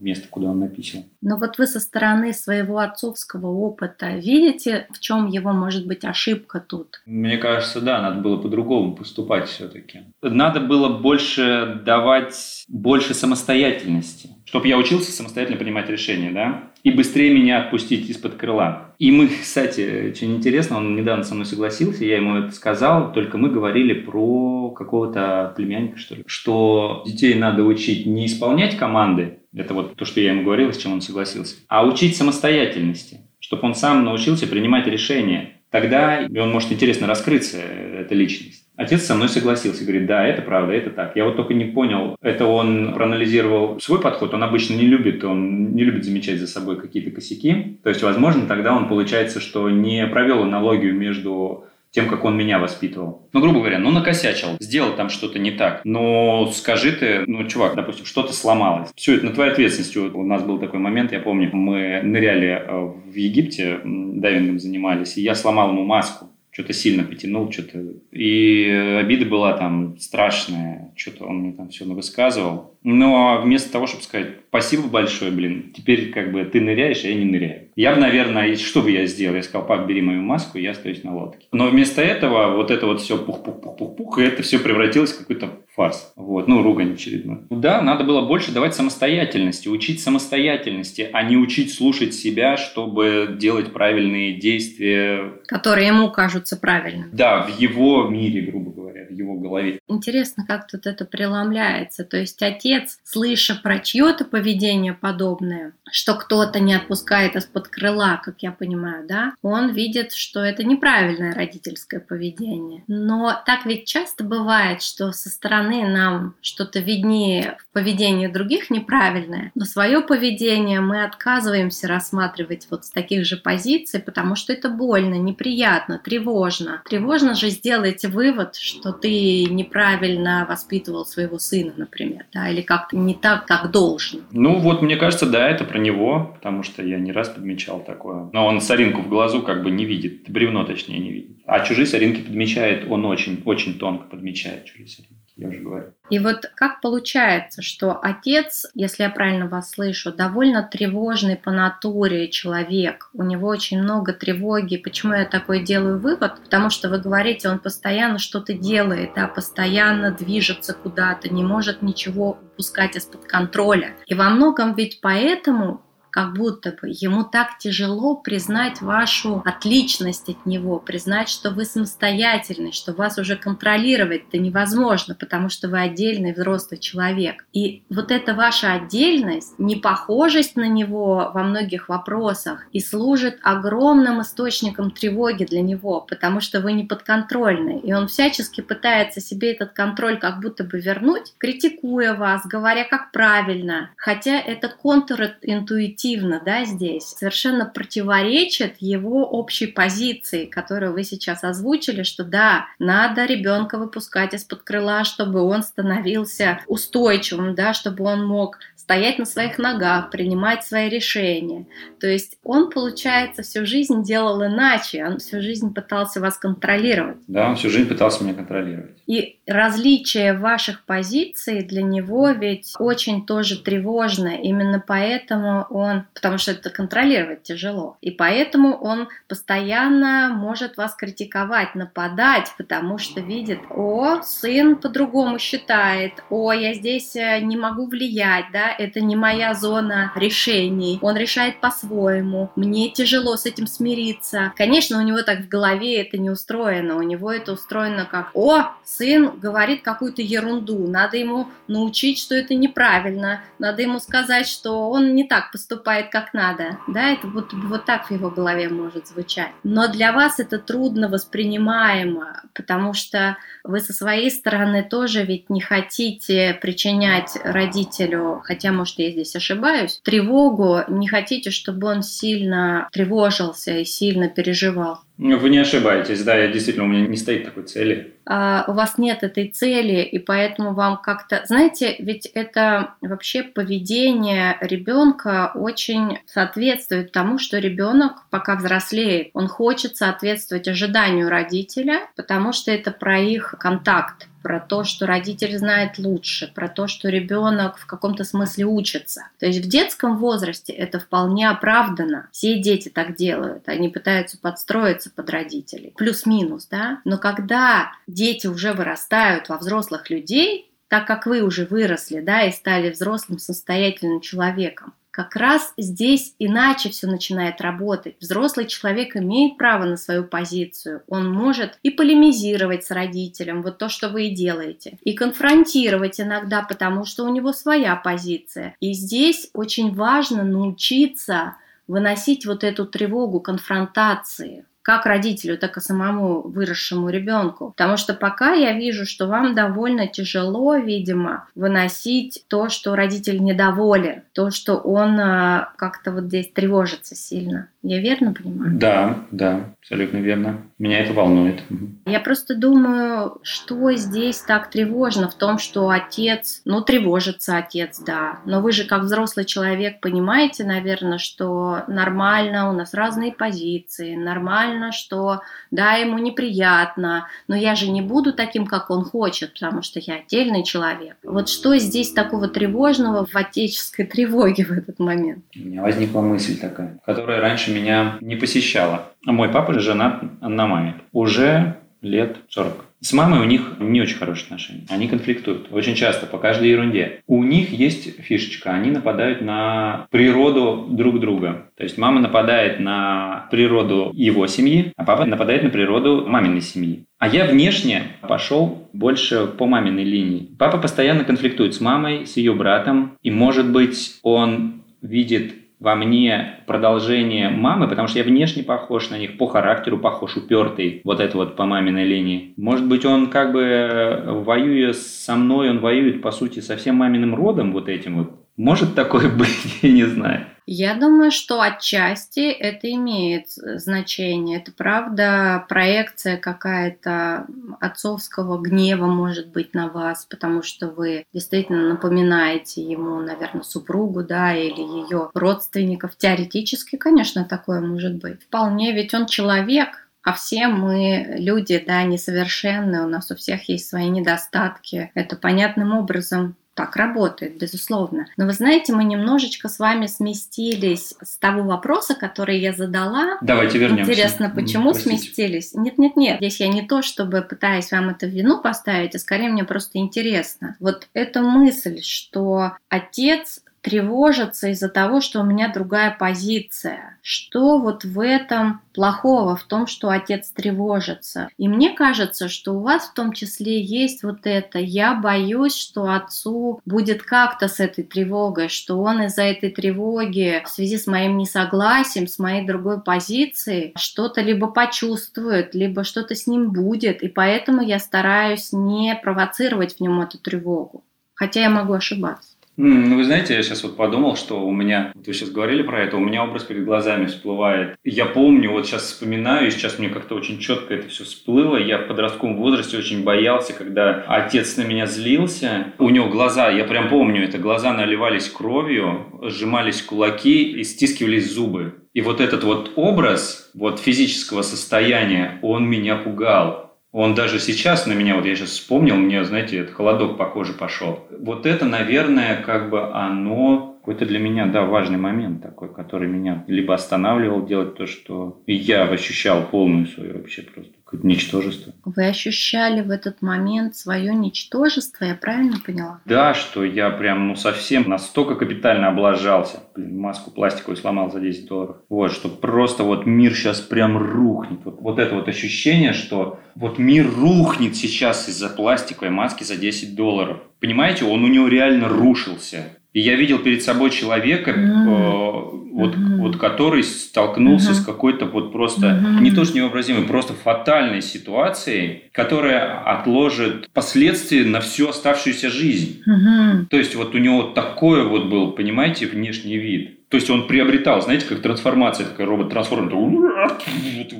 [0.00, 1.04] место, куда он написан.
[1.20, 6.60] Но вот вы со стороны своего отцовского опыта видите, в чем его может быть ошибка
[6.60, 7.02] тут?
[7.06, 10.00] Мне кажется, да, надо было по-другому поступать все-таки.
[10.22, 17.34] Надо было больше давать больше самостоятельности, чтобы я учился самостоятельно принимать решения, да, и быстрее
[17.34, 18.94] меня отпустить из-под крыла.
[18.98, 23.38] И мы, кстати, очень интересно, он недавно со мной согласился, я ему это сказал, только
[23.38, 29.74] мы говорили про какого-то племянника, что ли, что детей надо учить не исполнять команды, это
[29.74, 33.74] вот то, что я ему говорил, с чем он согласился, а учить самостоятельности, чтобы он
[33.74, 35.50] сам научился принимать решения.
[35.70, 38.64] Тогда он может интересно раскрыться, эта личность.
[38.76, 41.16] Отец со мной согласился, говорит, да, это правда, это так.
[41.16, 45.74] Я вот только не понял, это он проанализировал свой подход, он обычно не любит, он
[45.74, 47.78] не любит замечать за собой какие-то косяки.
[47.82, 52.58] То есть, возможно, тогда он получается, что не провел аналогию между тем, как он меня
[52.58, 53.28] воспитывал.
[53.32, 55.82] Ну, грубо говоря, ну, накосячил, сделал там что-то не так.
[55.84, 58.90] Но скажи ты, ну, чувак, допустим, что-то сломалось.
[58.96, 59.98] Все это на твоей ответственности.
[59.98, 65.16] Вот у нас был такой момент, я помню, мы ныряли э, в Египте, дайвингом занимались,
[65.16, 67.82] и я сломал ему маску что-то сильно потянул, что-то.
[68.12, 72.73] И обида была там страшная, что-то он мне там все высказывал.
[72.84, 77.14] Но вместо того, чтобы сказать спасибо большое, блин, теперь как бы ты ныряешь, а я
[77.16, 77.68] не ныряю.
[77.74, 79.34] Я бы, наверное, что бы я сделал?
[79.34, 81.46] Я сказал, пап, бери мою маску, я остаюсь на лодке.
[81.50, 86.12] Но вместо этого вот это вот все пух-пух-пух-пух-пух, и это все превратилось в какой-то фарс.
[86.14, 87.38] Вот, ну, ругань очередной.
[87.50, 93.72] Да, надо было больше давать самостоятельности, учить самостоятельности, а не учить слушать себя, чтобы делать
[93.72, 95.32] правильные действия.
[95.46, 97.08] Которые ему кажутся правильными.
[97.12, 98.83] Да, в его мире, грубо говоря,
[99.16, 99.80] его голове.
[99.88, 102.04] Интересно, как тут это преломляется.
[102.04, 108.42] То есть отец, слыша про чье-то поведение подобное, что кто-то не отпускает из-под крыла, как
[108.42, 112.82] я понимаю, да, он видит, что это неправильное родительское поведение.
[112.86, 119.52] Но так ведь часто бывает, что со стороны нам что-то виднее в поведении других неправильное,
[119.54, 125.14] но свое поведение мы отказываемся рассматривать вот с таких же позиций, потому что это больно,
[125.14, 126.82] неприятно, тревожно.
[126.84, 133.12] Тревожно же сделать вывод, что ты неправильно воспитывал своего сына, например, да, или как-то не
[133.12, 134.22] так, как должен.
[134.32, 138.30] Ну вот, мне кажется, да, это про него, потому что я не раз подмечал такое.
[138.32, 141.36] Но он соринку в глазу как бы не видит, бревно точнее не видит.
[141.44, 145.92] А чужие соринки подмечает, он очень, очень тонко подмечает чужие соринки я уже говорю.
[146.10, 152.28] И вот как получается, что отец, если я правильно вас слышу, довольно тревожный по натуре
[152.28, 154.76] человек, у него очень много тревоги.
[154.76, 156.40] Почему я такой делаю вывод?
[156.42, 162.38] Потому что вы говорите, он постоянно что-то делает, да, постоянно движется куда-то, не может ничего
[162.52, 163.94] упускать из-под контроля.
[164.06, 165.83] И во многом ведь поэтому
[166.14, 172.70] как будто бы ему так тяжело признать вашу отличность от него, признать, что вы самостоятельны,
[172.70, 177.44] что вас уже контролировать-то невозможно, потому что вы отдельный взрослый человек.
[177.52, 184.92] И вот эта ваша отдельность, непохожесть на него во многих вопросах и служит огромным источником
[184.92, 187.80] тревоги для него, потому что вы не подконтрольны.
[187.80, 193.10] И он всячески пытается себе этот контроль как будто бы вернуть, критикуя вас, говоря, как
[193.10, 193.90] правильно.
[193.96, 202.02] Хотя это контринтуитивно объективно, да, здесь, совершенно противоречит его общей позиции, которую вы сейчас озвучили,
[202.02, 208.58] что да, надо ребенка выпускать из-под крыла, чтобы он становился устойчивым, да, чтобы он мог
[208.84, 211.66] стоять на своих ногах, принимать свои решения.
[212.00, 217.16] То есть он, получается, всю жизнь делал иначе, он всю жизнь пытался вас контролировать.
[217.26, 218.98] Да, он всю жизнь пытался меня контролировать.
[219.06, 224.36] И различие ваших позиций для него ведь очень тоже тревожно.
[224.36, 231.74] Именно поэтому он, потому что это контролировать тяжело, и поэтому он постоянно может вас критиковать,
[231.74, 238.46] нападать, потому что видит, о, сын по-другому считает, о, я здесь э, не могу влиять,
[238.52, 244.52] да, это не моя зона решений, он решает по-своему, мне тяжело с этим смириться.
[244.56, 248.72] Конечно, у него так в голове это не устроено, у него это устроено как, о,
[248.84, 255.14] сын говорит какую-то ерунду, надо ему научить, что это неправильно, надо ему сказать, что он
[255.14, 259.50] не так поступает, как надо, да, это вот, вот так в его голове может звучать.
[259.62, 265.60] Но для вас это трудно воспринимаемо, потому что вы со своей стороны тоже ведь не
[265.60, 273.78] хотите причинять родителю, хотя, может, я здесь ошибаюсь, тревогу, не хотите, чтобы он сильно тревожился
[273.78, 275.00] и сильно переживал.
[275.18, 278.14] Ну, вы не ошибаетесь, да, я действительно, у меня не стоит такой цели.
[278.26, 281.42] А, у вас нет этой цели, и поэтому вам как-то...
[281.44, 289.28] Знаете, ведь это вообще поведение ребенка очень соответствует тому, что ребенок пока взрослеет.
[289.34, 295.56] Он хочет соответствовать ожиданию родителя, потому что это про их контакт про то, что родитель
[295.56, 299.28] знает лучше, про то, что ребенок в каком-то смысле учится.
[299.40, 302.28] То есть в детском возрасте это вполне оправдано.
[302.30, 305.94] Все дети так делают, они пытаются подстроиться под родителей.
[305.96, 307.00] Плюс-минус, да?
[307.06, 312.52] Но когда дети уже вырастают во взрослых людей, так как вы уже выросли, да, и
[312.52, 318.16] стали взрослым самостоятельным человеком, как раз здесь иначе все начинает работать.
[318.20, 321.04] Взрослый человек имеет право на свою позицию.
[321.06, 326.62] Он может и полемизировать с родителем, вот то, что вы и делаете, и конфронтировать иногда,
[326.62, 328.74] потому что у него своя позиция.
[328.80, 336.42] И здесь очень важно научиться выносить вот эту тревогу конфронтации как родителю, так и самому
[336.42, 337.70] выросшему ребенку.
[337.70, 344.24] Потому что пока я вижу, что вам довольно тяжело, видимо, выносить то, что родитель недоволен,
[344.32, 347.68] то, что он а, как-то вот здесь тревожится сильно.
[347.86, 348.78] Я верно понимаю?
[348.78, 350.62] Да, да, абсолютно верно.
[350.78, 351.62] Меня это волнует.
[352.06, 358.40] Я просто думаю, что здесь так тревожно в том, что отец, ну, тревожится отец, да.
[358.46, 364.90] Но вы же как взрослый человек понимаете, наверное, что нормально, у нас разные позиции, нормально,
[364.90, 370.00] что да, ему неприятно, но я же не буду таким, как он хочет, потому что
[370.00, 371.16] я отдельный человек.
[371.22, 375.44] Вот что здесь такого тревожного в отеческой тревоге в этот момент?
[375.54, 379.12] У меня возникла мысль такая, которая раньше меня не посещала.
[379.26, 380.94] А мой папа женат на маме.
[381.12, 382.84] Уже лет 40.
[383.00, 384.86] С мамой у них не очень хорошие отношения.
[384.88, 387.20] Они конфликтуют очень часто по каждой ерунде.
[387.26, 388.70] У них есть фишечка.
[388.70, 391.66] Они нападают на природу друг друга.
[391.76, 397.04] То есть мама нападает на природу его семьи, а папа нападает на природу маминой семьи.
[397.18, 400.48] А я внешне пошел больше по маминой линии.
[400.58, 403.18] Папа постоянно конфликтует с мамой, с ее братом.
[403.22, 409.18] И может быть он видит во мне продолжение мамы, потому что я внешне похож на
[409.18, 412.54] них, по характеру похож, упертый, вот это вот по маминой линии.
[412.56, 416.96] Может быть, он как бы, э, воюя со мной, он воюет, по сути, со всем
[416.96, 418.30] маминым родом вот этим вот.
[418.56, 420.46] Может такое быть, я не знаю.
[420.66, 424.58] Я думаю, что отчасти это имеет значение.
[424.58, 427.46] Это правда проекция какая-то
[427.80, 434.54] отцовского гнева может быть на вас, потому что вы действительно напоминаете ему, наверное, супругу, да,
[434.54, 436.16] или ее родственников.
[436.16, 438.42] Теоретически, конечно, такое может быть.
[438.44, 443.86] Вполне, ведь он человек, а все мы люди, да, несовершенные, у нас у всех есть
[443.86, 445.10] свои недостатки.
[445.14, 448.26] Это понятным образом так работает, безусловно.
[448.36, 453.38] Но вы знаете, мы немножечко с вами сместились с того вопроса, который я задала.
[453.40, 454.10] Давайте вернемся.
[454.10, 455.18] Интересно, почему Простите.
[455.18, 455.74] сместились?
[455.74, 456.36] Нет, нет, нет.
[456.38, 459.98] Здесь я не то, чтобы пытаюсь вам это в вину поставить, а скорее мне просто
[459.98, 460.76] интересно.
[460.80, 467.18] Вот эта мысль, что отец тревожиться из-за того, что у меня другая позиция.
[467.20, 471.50] Что вот в этом плохого, в том, что отец тревожится?
[471.58, 474.78] И мне кажется, что у вас в том числе есть вот это.
[474.78, 480.68] Я боюсь, что отцу будет как-то с этой тревогой, что он из-за этой тревоги в
[480.70, 486.72] связи с моим несогласием, с моей другой позицией, что-то либо почувствует, либо что-то с ним
[486.72, 487.22] будет.
[487.22, 491.04] И поэтому я стараюсь не провоцировать в нем эту тревогу.
[491.34, 492.53] Хотя я могу ошибаться.
[492.76, 496.02] Ну, вы знаете, я сейчас вот подумал, что у меня, вот вы сейчас говорили про
[496.02, 497.96] это, у меня образ перед глазами всплывает.
[498.02, 501.76] Я помню, вот сейчас вспоминаю, и сейчас мне как-то очень четко это все всплыло.
[501.76, 505.92] Я в подростковом возрасте очень боялся, когда отец на меня злился.
[505.98, 511.94] У него глаза, я прям помню это, глаза наливались кровью, сжимались кулаки и стискивались зубы.
[512.12, 516.83] И вот этот вот образ вот физического состояния, он меня пугал.
[517.14, 520.72] Он даже сейчас на меня, вот я сейчас вспомнил, мне, знаете, этот холодок по коже
[520.72, 521.20] пошел.
[521.30, 526.64] Вот это, наверное, как бы оно какой-то для меня, да, важный момент такой, который меня
[526.66, 530.92] либо останавливал делать то, что я ощущал полную свою вообще просто
[531.22, 531.92] ничтожество.
[532.04, 536.20] Вы ощущали в этот момент свое ничтожество, я правильно поняла?
[536.24, 539.80] Да, что я прям, ну, совсем настолько капитально облажался.
[539.94, 541.96] Блин, маску пластиковую сломал за 10 долларов.
[542.08, 544.80] Вот, что просто вот мир сейчас прям рухнет.
[544.84, 550.16] Вот, вот это вот ощущение, что вот мир рухнет сейчас из-за пластиковой маски за 10
[550.16, 550.58] долларов.
[550.80, 552.98] Понимаете, он у него реально рушился.
[553.14, 554.74] И я видел перед собой человека, mm.
[554.74, 556.36] э, вот, mm-hmm.
[556.38, 558.02] вот который столкнулся mm-hmm.
[558.02, 559.40] с какой-то вот просто, mm-hmm.
[559.42, 566.20] не то что невообразимой, просто фатальной ситуацией, которая отложит последствия на всю оставшуюся жизнь.
[566.28, 566.86] Mm-hmm.
[566.86, 570.28] То есть вот у него такой вот был, понимаете, внешний вид.
[570.30, 573.08] То есть он приобретал, знаете, как трансформация, такая робот-трансформер,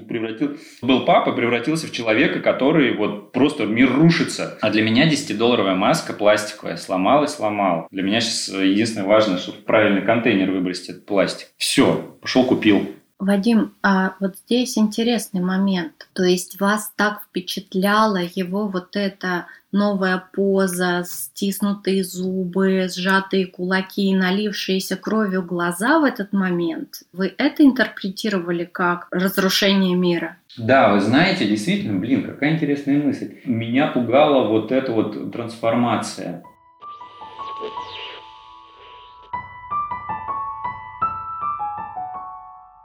[0.08, 0.56] превратил.
[0.82, 4.58] Был папа, превратился в человека, который вот просто мир рушится.
[4.60, 7.88] А для меня 10-долларовая маска пластиковая сломал и сломал.
[7.90, 11.48] Для меня сейчас единственное важное, чтобы в правильный контейнер выбросить этот пластик.
[11.56, 12.94] Все, пошел купил.
[13.24, 16.08] Вадим, а вот здесь интересный момент.
[16.12, 24.14] То есть вас так впечатляло его вот эта новая поза, стиснутые зубы, сжатые кулаки и
[24.14, 27.02] налившиеся кровью глаза в этот момент.
[27.12, 30.36] Вы это интерпретировали как разрушение мира?
[30.56, 33.38] Да, вы знаете, действительно, блин, какая интересная мысль.
[33.44, 36.44] Меня пугала вот эта вот трансформация.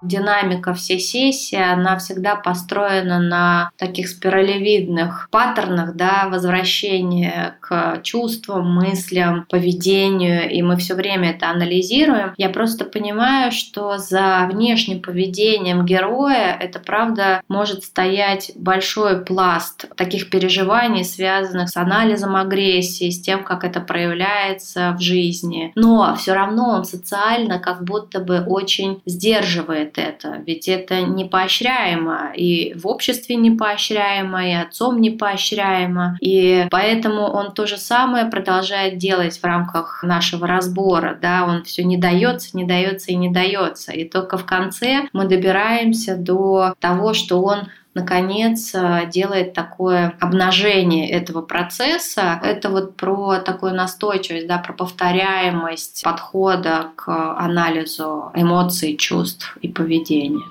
[0.01, 9.45] Динамика всей сессии, она всегда построена на таких спиралевидных паттернах, да, возвращения к чувствам, мыслям,
[9.49, 12.33] поведению, и мы все время это анализируем.
[12.37, 20.29] Я просто понимаю, что за внешним поведением героя это правда может стоять большой пласт таких
[20.29, 25.71] переживаний, связанных с анализом агрессии, с тем, как это проявляется в жизни.
[25.75, 32.31] Но все равно он социально как будто бы очень сдерживает это, ведь это не поощряемо,
[32.35, 38.25] и в обществе не поощряемо, и отцом не поощряемо, и поэтому он то же самое
[38.25, 43.29] продолжает делать в рамках нашего разбора, да, он все не дается, не дается и не
[43.29, 48.75] дается, и только в конце мы добираемся до того, что он наконец
[49.11, 52.39] делает такое обнажение этого процесса.
[52.43, 60.43] Это вот про такую настойчивость, да, про повторяемость подхода к анализу эмоций, чувств и поведения.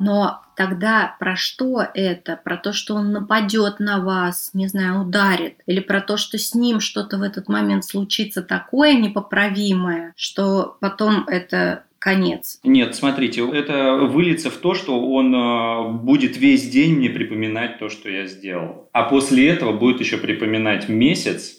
[0.00, 2.40] Но тогда про что это?
[2.42, 5.60] Про то, что он нападет на вас, не знаю, ударит?
[5.66, 11.24] Или про то, что с ним что-то в этот момент случится такое непоправимое, что потом
[11.28, 12.60] это конец.
[12.62, 17.88] Нет, смотрите, это выльется в то, что он э, будет весь день мне припоминать то,
[17.88, 18.88] что я сделал.
[18.92, 21.56] А после этого будет еще припоминать месяц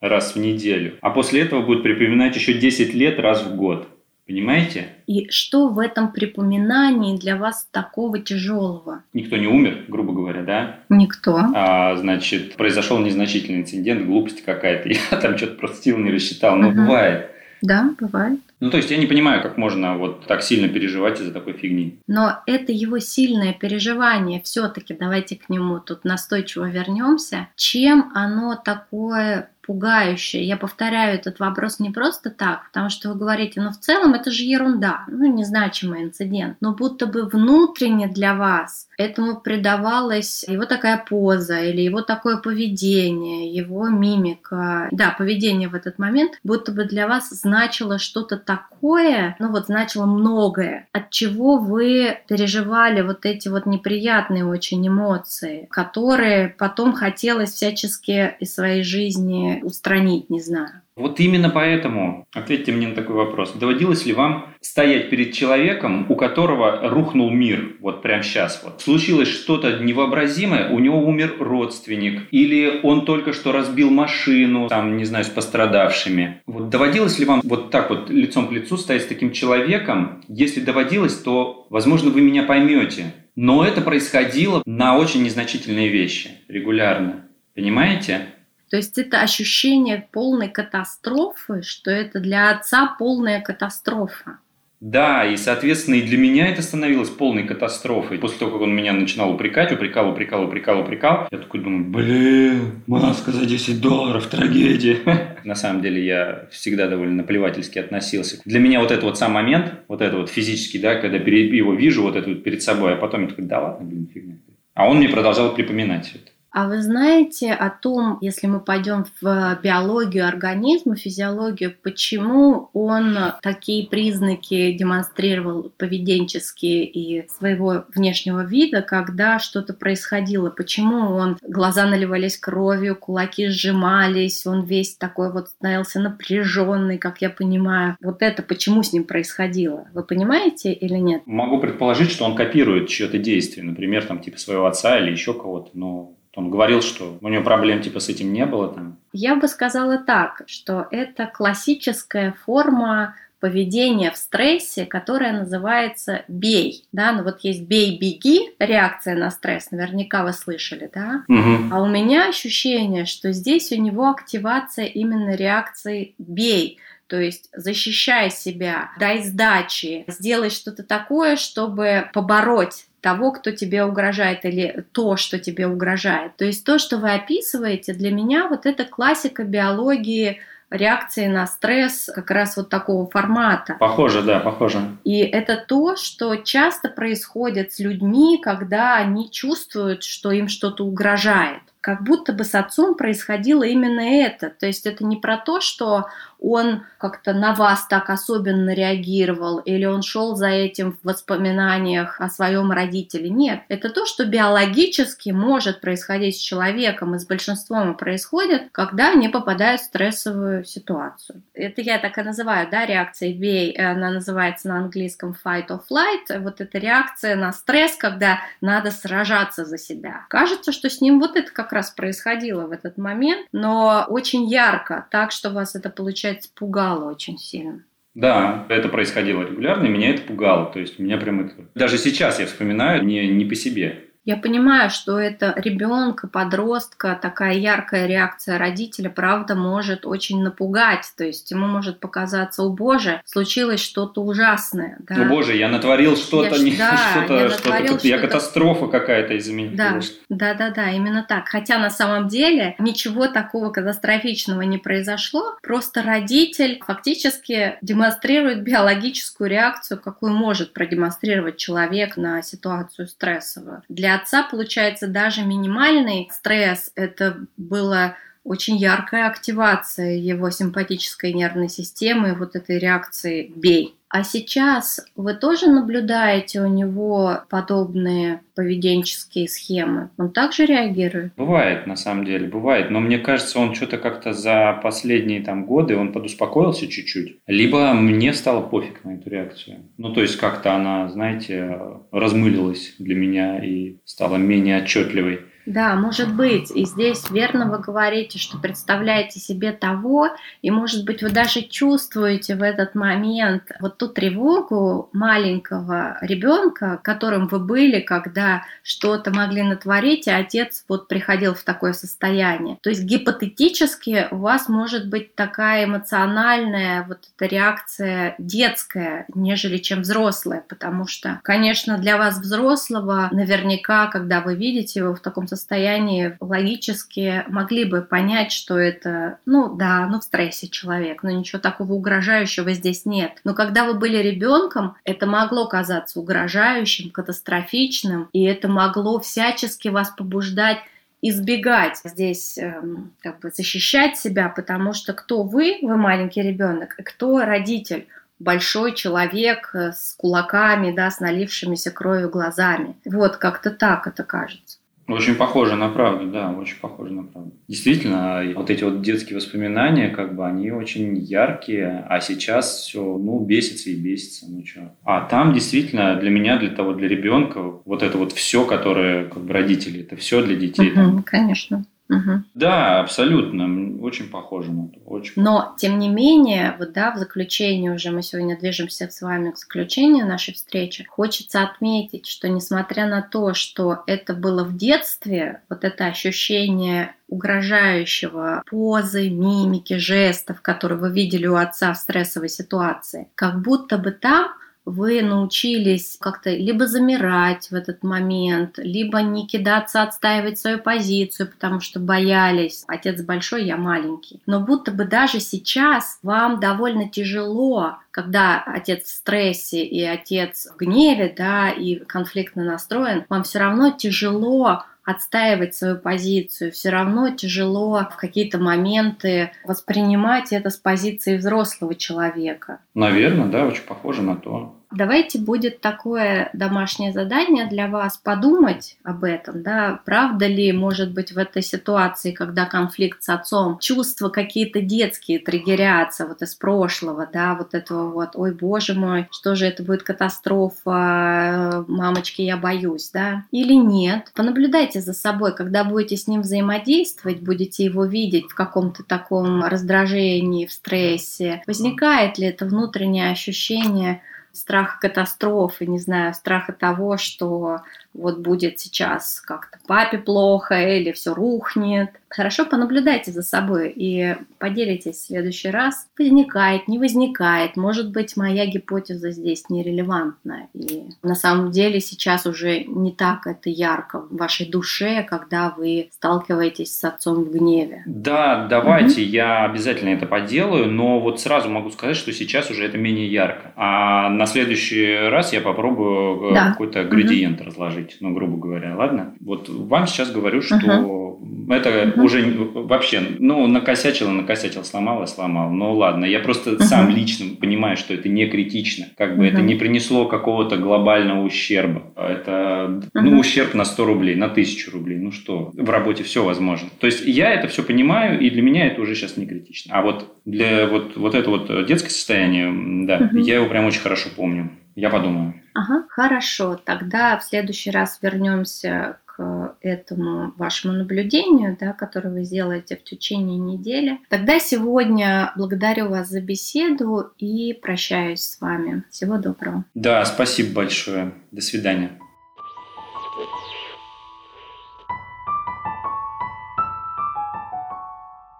[0.00, 0.98] раз в неделю.
[1.00, 3.88] А после этого будет припоминать еще 10 лет раз в год.
[4.28, 4.88] Понимаете?
[5.06, 9.02] И что в этом припоминании для вас такого тяжелого?
[9.14, 10.80] Никто не умер, грубо говоря, да?
[10.90, 11.40] Никто.
[11.54, 14.88] А, значит, произошел незначительный инцидент, глупость какая-то.
[15.10, 16.56] Я там что-то просто сил не рассчитал.
[16.56, 16.76] Но угу.
[16.76, 17.30] бывает.
[17.62, 18.38] Да, бывает.
[18.60, 21.98] Ну, то есть я не понимаю, как можно вот так сильно переживать из-за такой фигни.
[22.06, 27.48] Но это его сильное переживание, все-таки давайте к нему тут настойчиво вернемся.
[27.56, 30.48] Чем оно такое пугающее.
[30.48, 34.30] Я повторяю этот вопрос не просто так, потому что вы говорите, ну в целом это
[34.30, 41.04] же ерунда, ну незначимый инцидент, но будто бы внутренне для вас этому придавалась его такая
[41.06, 44.88] поза или его такое поведение, его мимика.
[44.90, 50.06] Да, поведение в этот момент будто бы для вас значило что-то такое, ну вот значило
[50.06, 58.34] многое, от чего вы переживали вот эти вот неприятные очень эмоции, которые потом хотелось всячески
[58.40, 60.82] из своей жизни устранить, не знаю.
[60.96, 63.52] Вот именно поэтому ответьте мне на такой вопрос.
[63.52, 68.80] Доводилось ли вам стоять перед человеком, у которого рухнул мир, вот прямо сейчас вот?
[68.80, 75.04] Случилось что-то невообразимое, у него умер родственник, или он только что разбил машину, там, не
[75.04, 76.42] знаю, с пострадавшими.
[76.46, 80.22] Вот доводилось ли вам вот так вот лицом к лицу стоять с таким человеком?
[80.26, 83.14] Если доводилось, то, возможно, вы меня поймете.
[83.36, 87.28] Но это происходило на очень незначительные вещи регулярно.
[87.54, 88.26] Понимаете?
[88.70, 94.38] То есть это ощущение полной катастрофы, что это для отца полная катастрофа.
[94.80, 98.18] Да, и, соответственно, и для меня это становилось полной катастрофой.
[98.18, 102.82] После того, как он меня начинал упрекать, упрекал, упрекал, упрекал, упрекал, я такой думаю, блин,
[102.86, 104.98] маска за 10 долларов, трагедия.
[105.44, 108.40] На самом деле я всегда довольно наплевательски относился.
[108.44, 112.02] Для меня вот этот вот сам момент, вот это вот физический, да, когда его вижу
[112.02, 114.36] вот это вот перед собой, а потом я такой, да ладно, блин, фигня.
[114.74, 116.30] А он мне продолжал припоминать все это.
[116.58, 123.86] А вы знаете о том, если мы пойдем в биологию организма, физиологию, почему он такие
[123.86, 130.50] признаки демонстрировал поведенческие и своего внешнего вида, когда что-то происходило?
[130.50, 137.30] Почему он глаза наливались кровью, кулаки сжимались, он весь такой вот становился напряженный, как я
[137.30, 137.96] понимаю.
[138.02, 139.86] Вот это почему с ним происходило?
[139.94, 141.22] Вы понимаете или нет?
[141.24, 145.70] Могу предположить, что он копирует чье-то действие, например, там типа своего отца или еще кого-то,
[145.74, 148.98] но он говорил, что у него проблем типа с этим не было там.
[149.12, 156.84] Я бы сказала так, что это классическая форма поведения в стрессе, которая называется «бей».
[156.92, 157.12] Да?
[157.12, 161.24] Ну вот есть «бей-беги», реакция на стресс, наверняка вы слышали, да?
[161.28, 161.72] Угу.
[161.72, 166.78] А у меня ощущение, что здесь у него активация именно реакции «бей».
[167.06, 174.44] То есть защищай себя, дай сдачи, сделай что-то такое, чтобы побороть того, кто тебе угрожает,
[174.44, 176.36] или то, что тебе угрожает.
[176.36, 180.40] То есть то, что вы описываете, для меня вот это классика биологии
[180.70, 183.76] реакции на стресс как раз вот такого формата.
[183.78, 184.80] Похоже, да, похоже.
[185.04, 191.62] И это то, что часто происходит с людьми, когда они чувствуют, что им что-то угрожает.
[191.80, 194.50] Как будто бы с отцом происходило именно это.
[194.50, 196.08] То есть это не про то, что
[196.40, 202.28] он как-то на вас так особенно реагировал, или он шел за этим в воспоминаниях о
[202.28, 203.28] своем родителе.
[203.28, 209.28] Нет, это то, что биологически может происходить с человеком, и с большинством происходит, когда они
[209.28, 211.42] попадают в стрессовую ситуацию.
[211.54, 216.40] Это я так и называю, да, реакцией бей, она называется на английском fight or flight,
[216.40, 220.26] вот эта реакция на стресс, когда надо сражаться за себя.
[220.28, 225.06] Кажется, что с ним вот это как раз происходило в этот момент, но очень ярко,
[225.10, 227.84] так что вас это получается получается, пугало очень сильно.
[228.14, 230.66] Да, это происходило регулярно, и меня это пугало.
[230.72, 231.54] То есть меня прям это...
[231.74, 234.07] Даже сейчас я вспоминаю не, не по себе.
[234.28, 241.10] Я понимаю, что это ребенка, подростка, такая яркая реакция родителя, правда, может очень напугать.
[241.16, 244.98] То есть ему может показаться, о боже, случилось что-то ужасное.
[244.98, 245.14] Да?
[245.14, 249.32] О боже, я натворил что-то, я, не, да, что-то, я, что-то, что-то, я катастрофа какая-то
[249.50, 249.70] меня.
[249.72, 251.48] Да, да, да, да, именно так.
[251.48, 255.56] Хотя на самом деле ничего такого катастрофичного не произошло.
[255.62, 263.82] Просто родитель фактически демонстрирует биологическую реакцию, какую может продемонстрировать человек на ситуацию стрессовую.
[263.88, 272.34] Для отца, получается, даже минимальный стресс, это было очень яркая активация его симпатической нервной системы,
[272.34, 273.97] вот этой реакции «бей».
[274.10, 280.10] А сейчас вы тоже наблюдаете у него подобные поведенческие схемы?
[280.16, 281.32] Он также реагирует?
[281.36, 282.90] Бывает, на самом деле, бывает.
[282.90, 287.36] Но мне кажется, он что-то как-то за последние там годы, он подуспокоился чуть-чуть.
[287.46, 289.82] Либо мне стало пофиг на эту реакцию.
[289.98, 291.78] Ну, то есть как-то она, знаете,
[292.10, 295.40] размылилась для меня и стала менее отчетливой.
[295.68, 296.70] Да, может быть.
[296.74, 300.30] И здесь верно вы говорите, что представляете себе того,
[300.62, 307.48] и, может быть, вы даже чувствуете в этот момент вот ту тревогу маленького ребенка, которым
[307.48, 312.78] вы были, когда что-то могли натворить, и отец вот приходил в такое состояние.
[312.80, 320.00] То есть гипотетически у вас может быть такая эмоциональная вот эта реакция детская, нежели чем
[320.00, 325.57] взрослая, потому что, конечно, для вас взрослого наверняка, когда вы видите его в таком состоянии,
[325.58, 331.60] состоянии логически могли бы понять, что это, ну да, ну в стрессе человек, но ничего
[331.60, 333.40] такого угрожающего здесь нет.
[333.44, 340.10] Но когда вы были ребенком, это могло казаться угрожающим, катастрофичным, и это могло всячески вас
[340.10, 340.78] побуждать
[341.20, 347.02] избегать здесь эм, как бы защищать себя, потому что кто вы, вы маленький ребенок, и
[347.02, 348.06] кто родитель,
[348.38, 352.96] большой человек э, с кулаками, да, с налившимися кровью глазами.
[353.04, 354.77] Вот как-то так это кажется.
[355.08, 357.52] Очень похоже на правду, да, очень похоже на правду.
[357.66, 363.40] Действительно, вот эти вот детские воспоминания, как бы, они очень яркие, а сейчас все, ну,
[363.40, 364.94] бесится и бесится, ну что.
[365.04, 369.42] А там действительно для меня, для того, для ребенка, вот это вот все, которое, как
[369.44, 370.92] бы, родители, это все для детей.
[370.92, 371.84] Угу, конечно.
[372.08, 372.44] Угу.
[372.54, 374.02] Да, абсолютно.
[374.02, 374.98] Очень похоже на то.
[375.04, 379.50] Очень Но, тем не менее, вот да, в заключение уже мы сегодня движемся с вами
[379.50, 381.04] к заключению нашей встречи.
[381.04, 388.62] Хочется отметить, что несмотря на то, что это было в детстве, вот это ощущение угрожающего
[388.66, 394.52] позы, мимики, жестов, которые вы видели у отца в стрессовой ситуации, как будто бы там
[394.88, 401.80] вы научились как-то либо замирать в этот момент, либо не кидаться отстаивать свою позицию, потому
[401.80, 402.84] что боялись.
[402.88, 404.40] Отец большой, я маленький.
[404.46, 410.78] Но будто бы даже сейчас вам довольно тяжело, когда отец в стрессе и отец в
[410.78, 418.06] гневе, да, и конфликтно настроен, вам все равно тяжело отстаивать свою позицию, все равно тяжело
[418.10, 422.80] в какие-то моменты воспринимать это с позиции взрослого человека.
[422.94, 424.77] Наверное, да, очень похоже на то.
[424.90, 431.32] Давайте будет такое домашнее задание для вас подумать об этом, да, правда ли, может быть,
[431.32, 437.54] в этой ситуации, когда конфликт с отцом, чувства какие-то детские триггерятся вот из прошлого, да,
[437.54, 443.44] вот этого вот, ой, боже мой, что же это будет катастрофа, мамочки, я боюсь, да,
[443.50, 444.32] или нет.
[444.34, 450.64] Понаблюдайте за собой, когда будете с ним взаимодействовать, будете его видеть в каком-то таком раздражении,
[450.64, 454.22] в стрессе, возникает ли это внутреннее ощущение
[454.52, 457.80] страха катастрофы, не знаю, страха того, что
[458.18, 462.10] вот будет сейчас как-то папе плохо или все рухнет.
[462.28, 466.08] Хорошо понаблюдайте за собой и поделитесь в следующий раз.
[466.18, 467.76] Возникает, не возникает.
[467.76, 470.68] Может быть, моя гипотеза здесь нерелевантна.
[470.74, 476.10] И на самом деле сейчас уже не так это ярко в вашей душе, когда вы
[476.12, 478.02] сталкиваетесь с отцом в гневе.
[478.04, 479.30] Да, давайте, угу.
[479.30, 483.72] я обязательно это поделаю, но вот сразу могу сказать, что сейчас уже это менее ярко.
[483.76, 486.70] А на следующий раз я попробую э, да.
[486.72, 487.70] какой-то градиент угу.
[487.70, 489.34] разложить быть, ну, грубо говоря, ладно?
[489.40, 491.72] Вот вам сейчас говорю, что uh-huh.
[491.72, 492.22] это uh-huh.
[492.22, 495.70] уже вообще, ну, накосячило, накосячил, сломало, сломал.
[495.70, 496.82] Ну, ладно, я просто uh-huh.
[496.82, 499.06] сам лично понимаю, что это не критично.
[499.16, 499.52] Как бы uh-huh.
[499.52, 502.02] это не принесло какого-то глобального ущерба.
[502.16, 503.20] Это, uh-huh.
[503.20, 505.18] ну, ущерб на 100 рублей, на 1000 рублей.
[505.18, 506.88] Ну что, в работе все возможно.
[507.00, 509.94] То есть я это все понимаю, и для меня это уже сейчас не критично.
[509.94, 513.40] А вот для вот, вот это вот детское состояние, да, uh-huh.
[513.40, 514.70] я его прям очень хорошо помню.
[514.98, 515.54] Я подумаю.
[515.74, 516.74] Ага, хорошо.
[516.74, 523.58] Тогда в следующий раз вернемся к этому вашему наблюдению, да, которое вы сделаете в течение
[523.58, 524.18] недели.
[524.28, 529.04] Тогда сегодня благодарю вас за беседу и прощаюсь с вами.
[529.08, 529.84] Всего доброго.
[529.94, 531.32] Да, спасибо большое.
[531.52, 532.18] До свидания.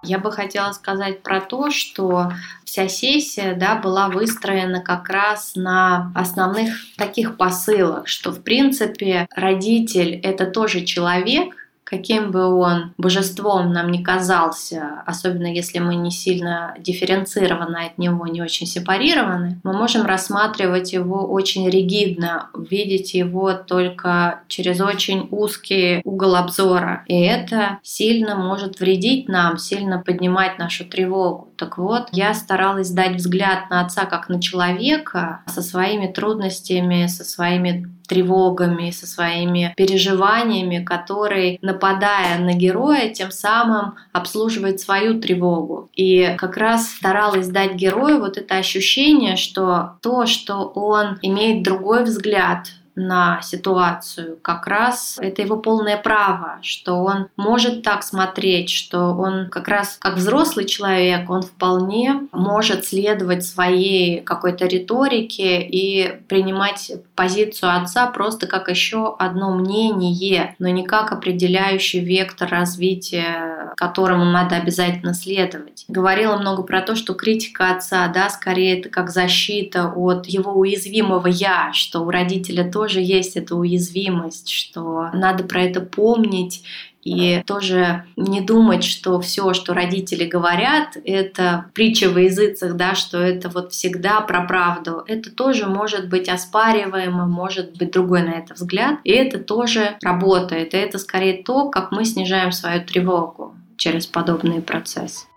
[0.09, 2.33] Я бы хотела сказать про то, что
[2.65, 10.15] вся сессия да, была выстроена как раз на основных таких посылах, что в принципе родитель
[10.15, 16.75] это тоже человек, каким бы он божеством нам не казался, особенно если мы не сильно
[16.79, 24.41] дифференцированы от него, не очень сепарированы, мы можем рассматривать его очень ригидно, видеть его только
[24.49, 27.05] через очень узкий угол обзора.
[27.07, 31.48] И это сильно может вредить нам, сильно поднимать нашу тревогу.
[31.59, 37.25] Так вот, я старалась дать взгляд на отца как на человека со своими трудностями, со
[37.25, 45.91] своими тревогами, со своими переживаниями, который, нападая на героя, тем самым обслуживает свою тревогу.
[45.95, 52.05] И как раз старалась дать герою вот это ощущение, что то, что он имеет другой
[52.05, 52.69] взгляд,
[52.99, 54.39] на ситуацию.
[54.43, 59.97] Как раз это его полное право, что он может так смотреть, что он как раз
[60.01, 68.47] как взрослый человек, он вполне может следовать своей какой-то риторике и принимать позицию отца просто
[68.47, 75.85] как еще одно мнение, но не как определяющий вектор развития, которому надо обязательно следовать.
[75.89, 81.29] Говорила много про то, что критика отца, да, скорее это как защита от его уязвимого
[81.29, 86.65] «я», что у родителя тоже тоже есть эта уязвимость, что надо про это помнить
[87.05, 93.19] и тоже не думать, что все, что родители говорят, это притча во языцах, да, что
[93.19, 95.05] это вот всегда про правду.
[95.07, 100.73] Это тоже может быть оспариваемо, может быть другой на это взгляд, и это тоже работает.
[100.73, 105.28] И это скорее то, как мы снижаем свою тревогу через подобные процессы.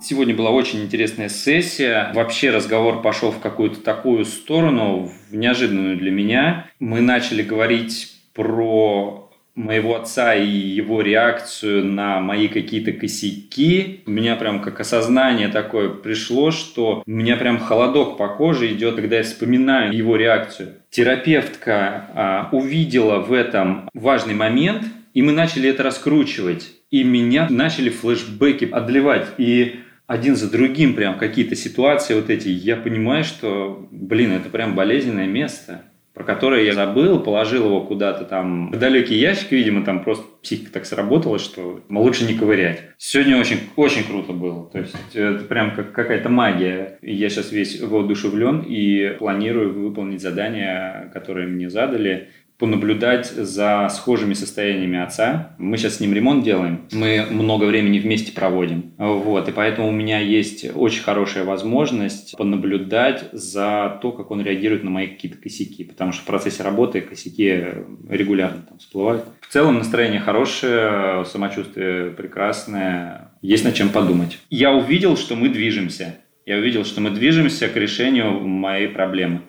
[0.00, 2.12] Сегодня была очень интересная сессия.
[2.14, 6.70] Вообще разговор пошел в какую-то такую сторону, в неожиданную для меня.
[6.78, 14.36] Мы начали говорить про моего отца и его реакцию на мои какие-то косяки, у меня
[14.36, 19.24] прям как осознание такое пришло, что у меня прям холодок по коже идет, когда я
[19.24, 20.76] вспоминаю его реакцию.
[20.90, 26.70] Терапевтка а, увидела в этом важный момент, и мы начали это раскручивать.
[26.92, 29.26] И меня начали флешбеки отливать.
[29.36, 34.74] И один за другим прям какие-то ситуации вот эти, я понимаю, что, блин, это прям
[34.74, 35.82] болезненное место
[36.18, 40.72] про которое я забыл, положил его куда-то там в далекий ящик, видимо, там просто психика
[40.72, 42.82] так сработала, что лучше не ковырять.
[42.98, 44.68] Сегодня очень, очень круто было.
[44.68, 46.98] То есть это прям как какая-то магия.
[47.02, 54.98] Я сейчас весь воодушевлен и планирую выполнить задания, которые мне задали понаблюдать за схожими состояниями
[54.98, 55.54] отца.
[55.58, 58.92] Мы сейчас с ним ремонт делаем, мы много времени вместе проводим.
[58.98, 64.82] Вот, и поэтому у меня есть очень хорошая возможность понаблюдать за то, как он реагирует
[64.82, 67.64] на мои какие-то косяки, потому что в процессе работы косяки
[68.08, 69.24] регулярно там всплывают.
[69.40, 74.38] В целом настроение хорошее, самочувствие прекрасное, есть над чем подумать.
[74.50, 76.16] Я увидел, что мы движемся.
[76.44, 79.42] Я увидел, что мы движемся к решению моей проблемы.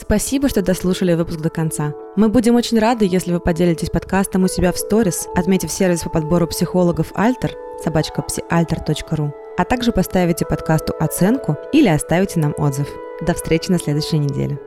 [0.00, 1.92] Спасибо, что дослушали выпуск до конца.
[2.14, 6.10] Мы будем очень рады, если вы поделитесь подкастом у себя в сторис, отметив сервис по
[6.10, 12.88] подбору психологов Альтер, собачка псиальтер.ру, а также поставите подкасту оценку или оставите нам отзыв.
[13.26, 14.60] До встречи на следующей неделе.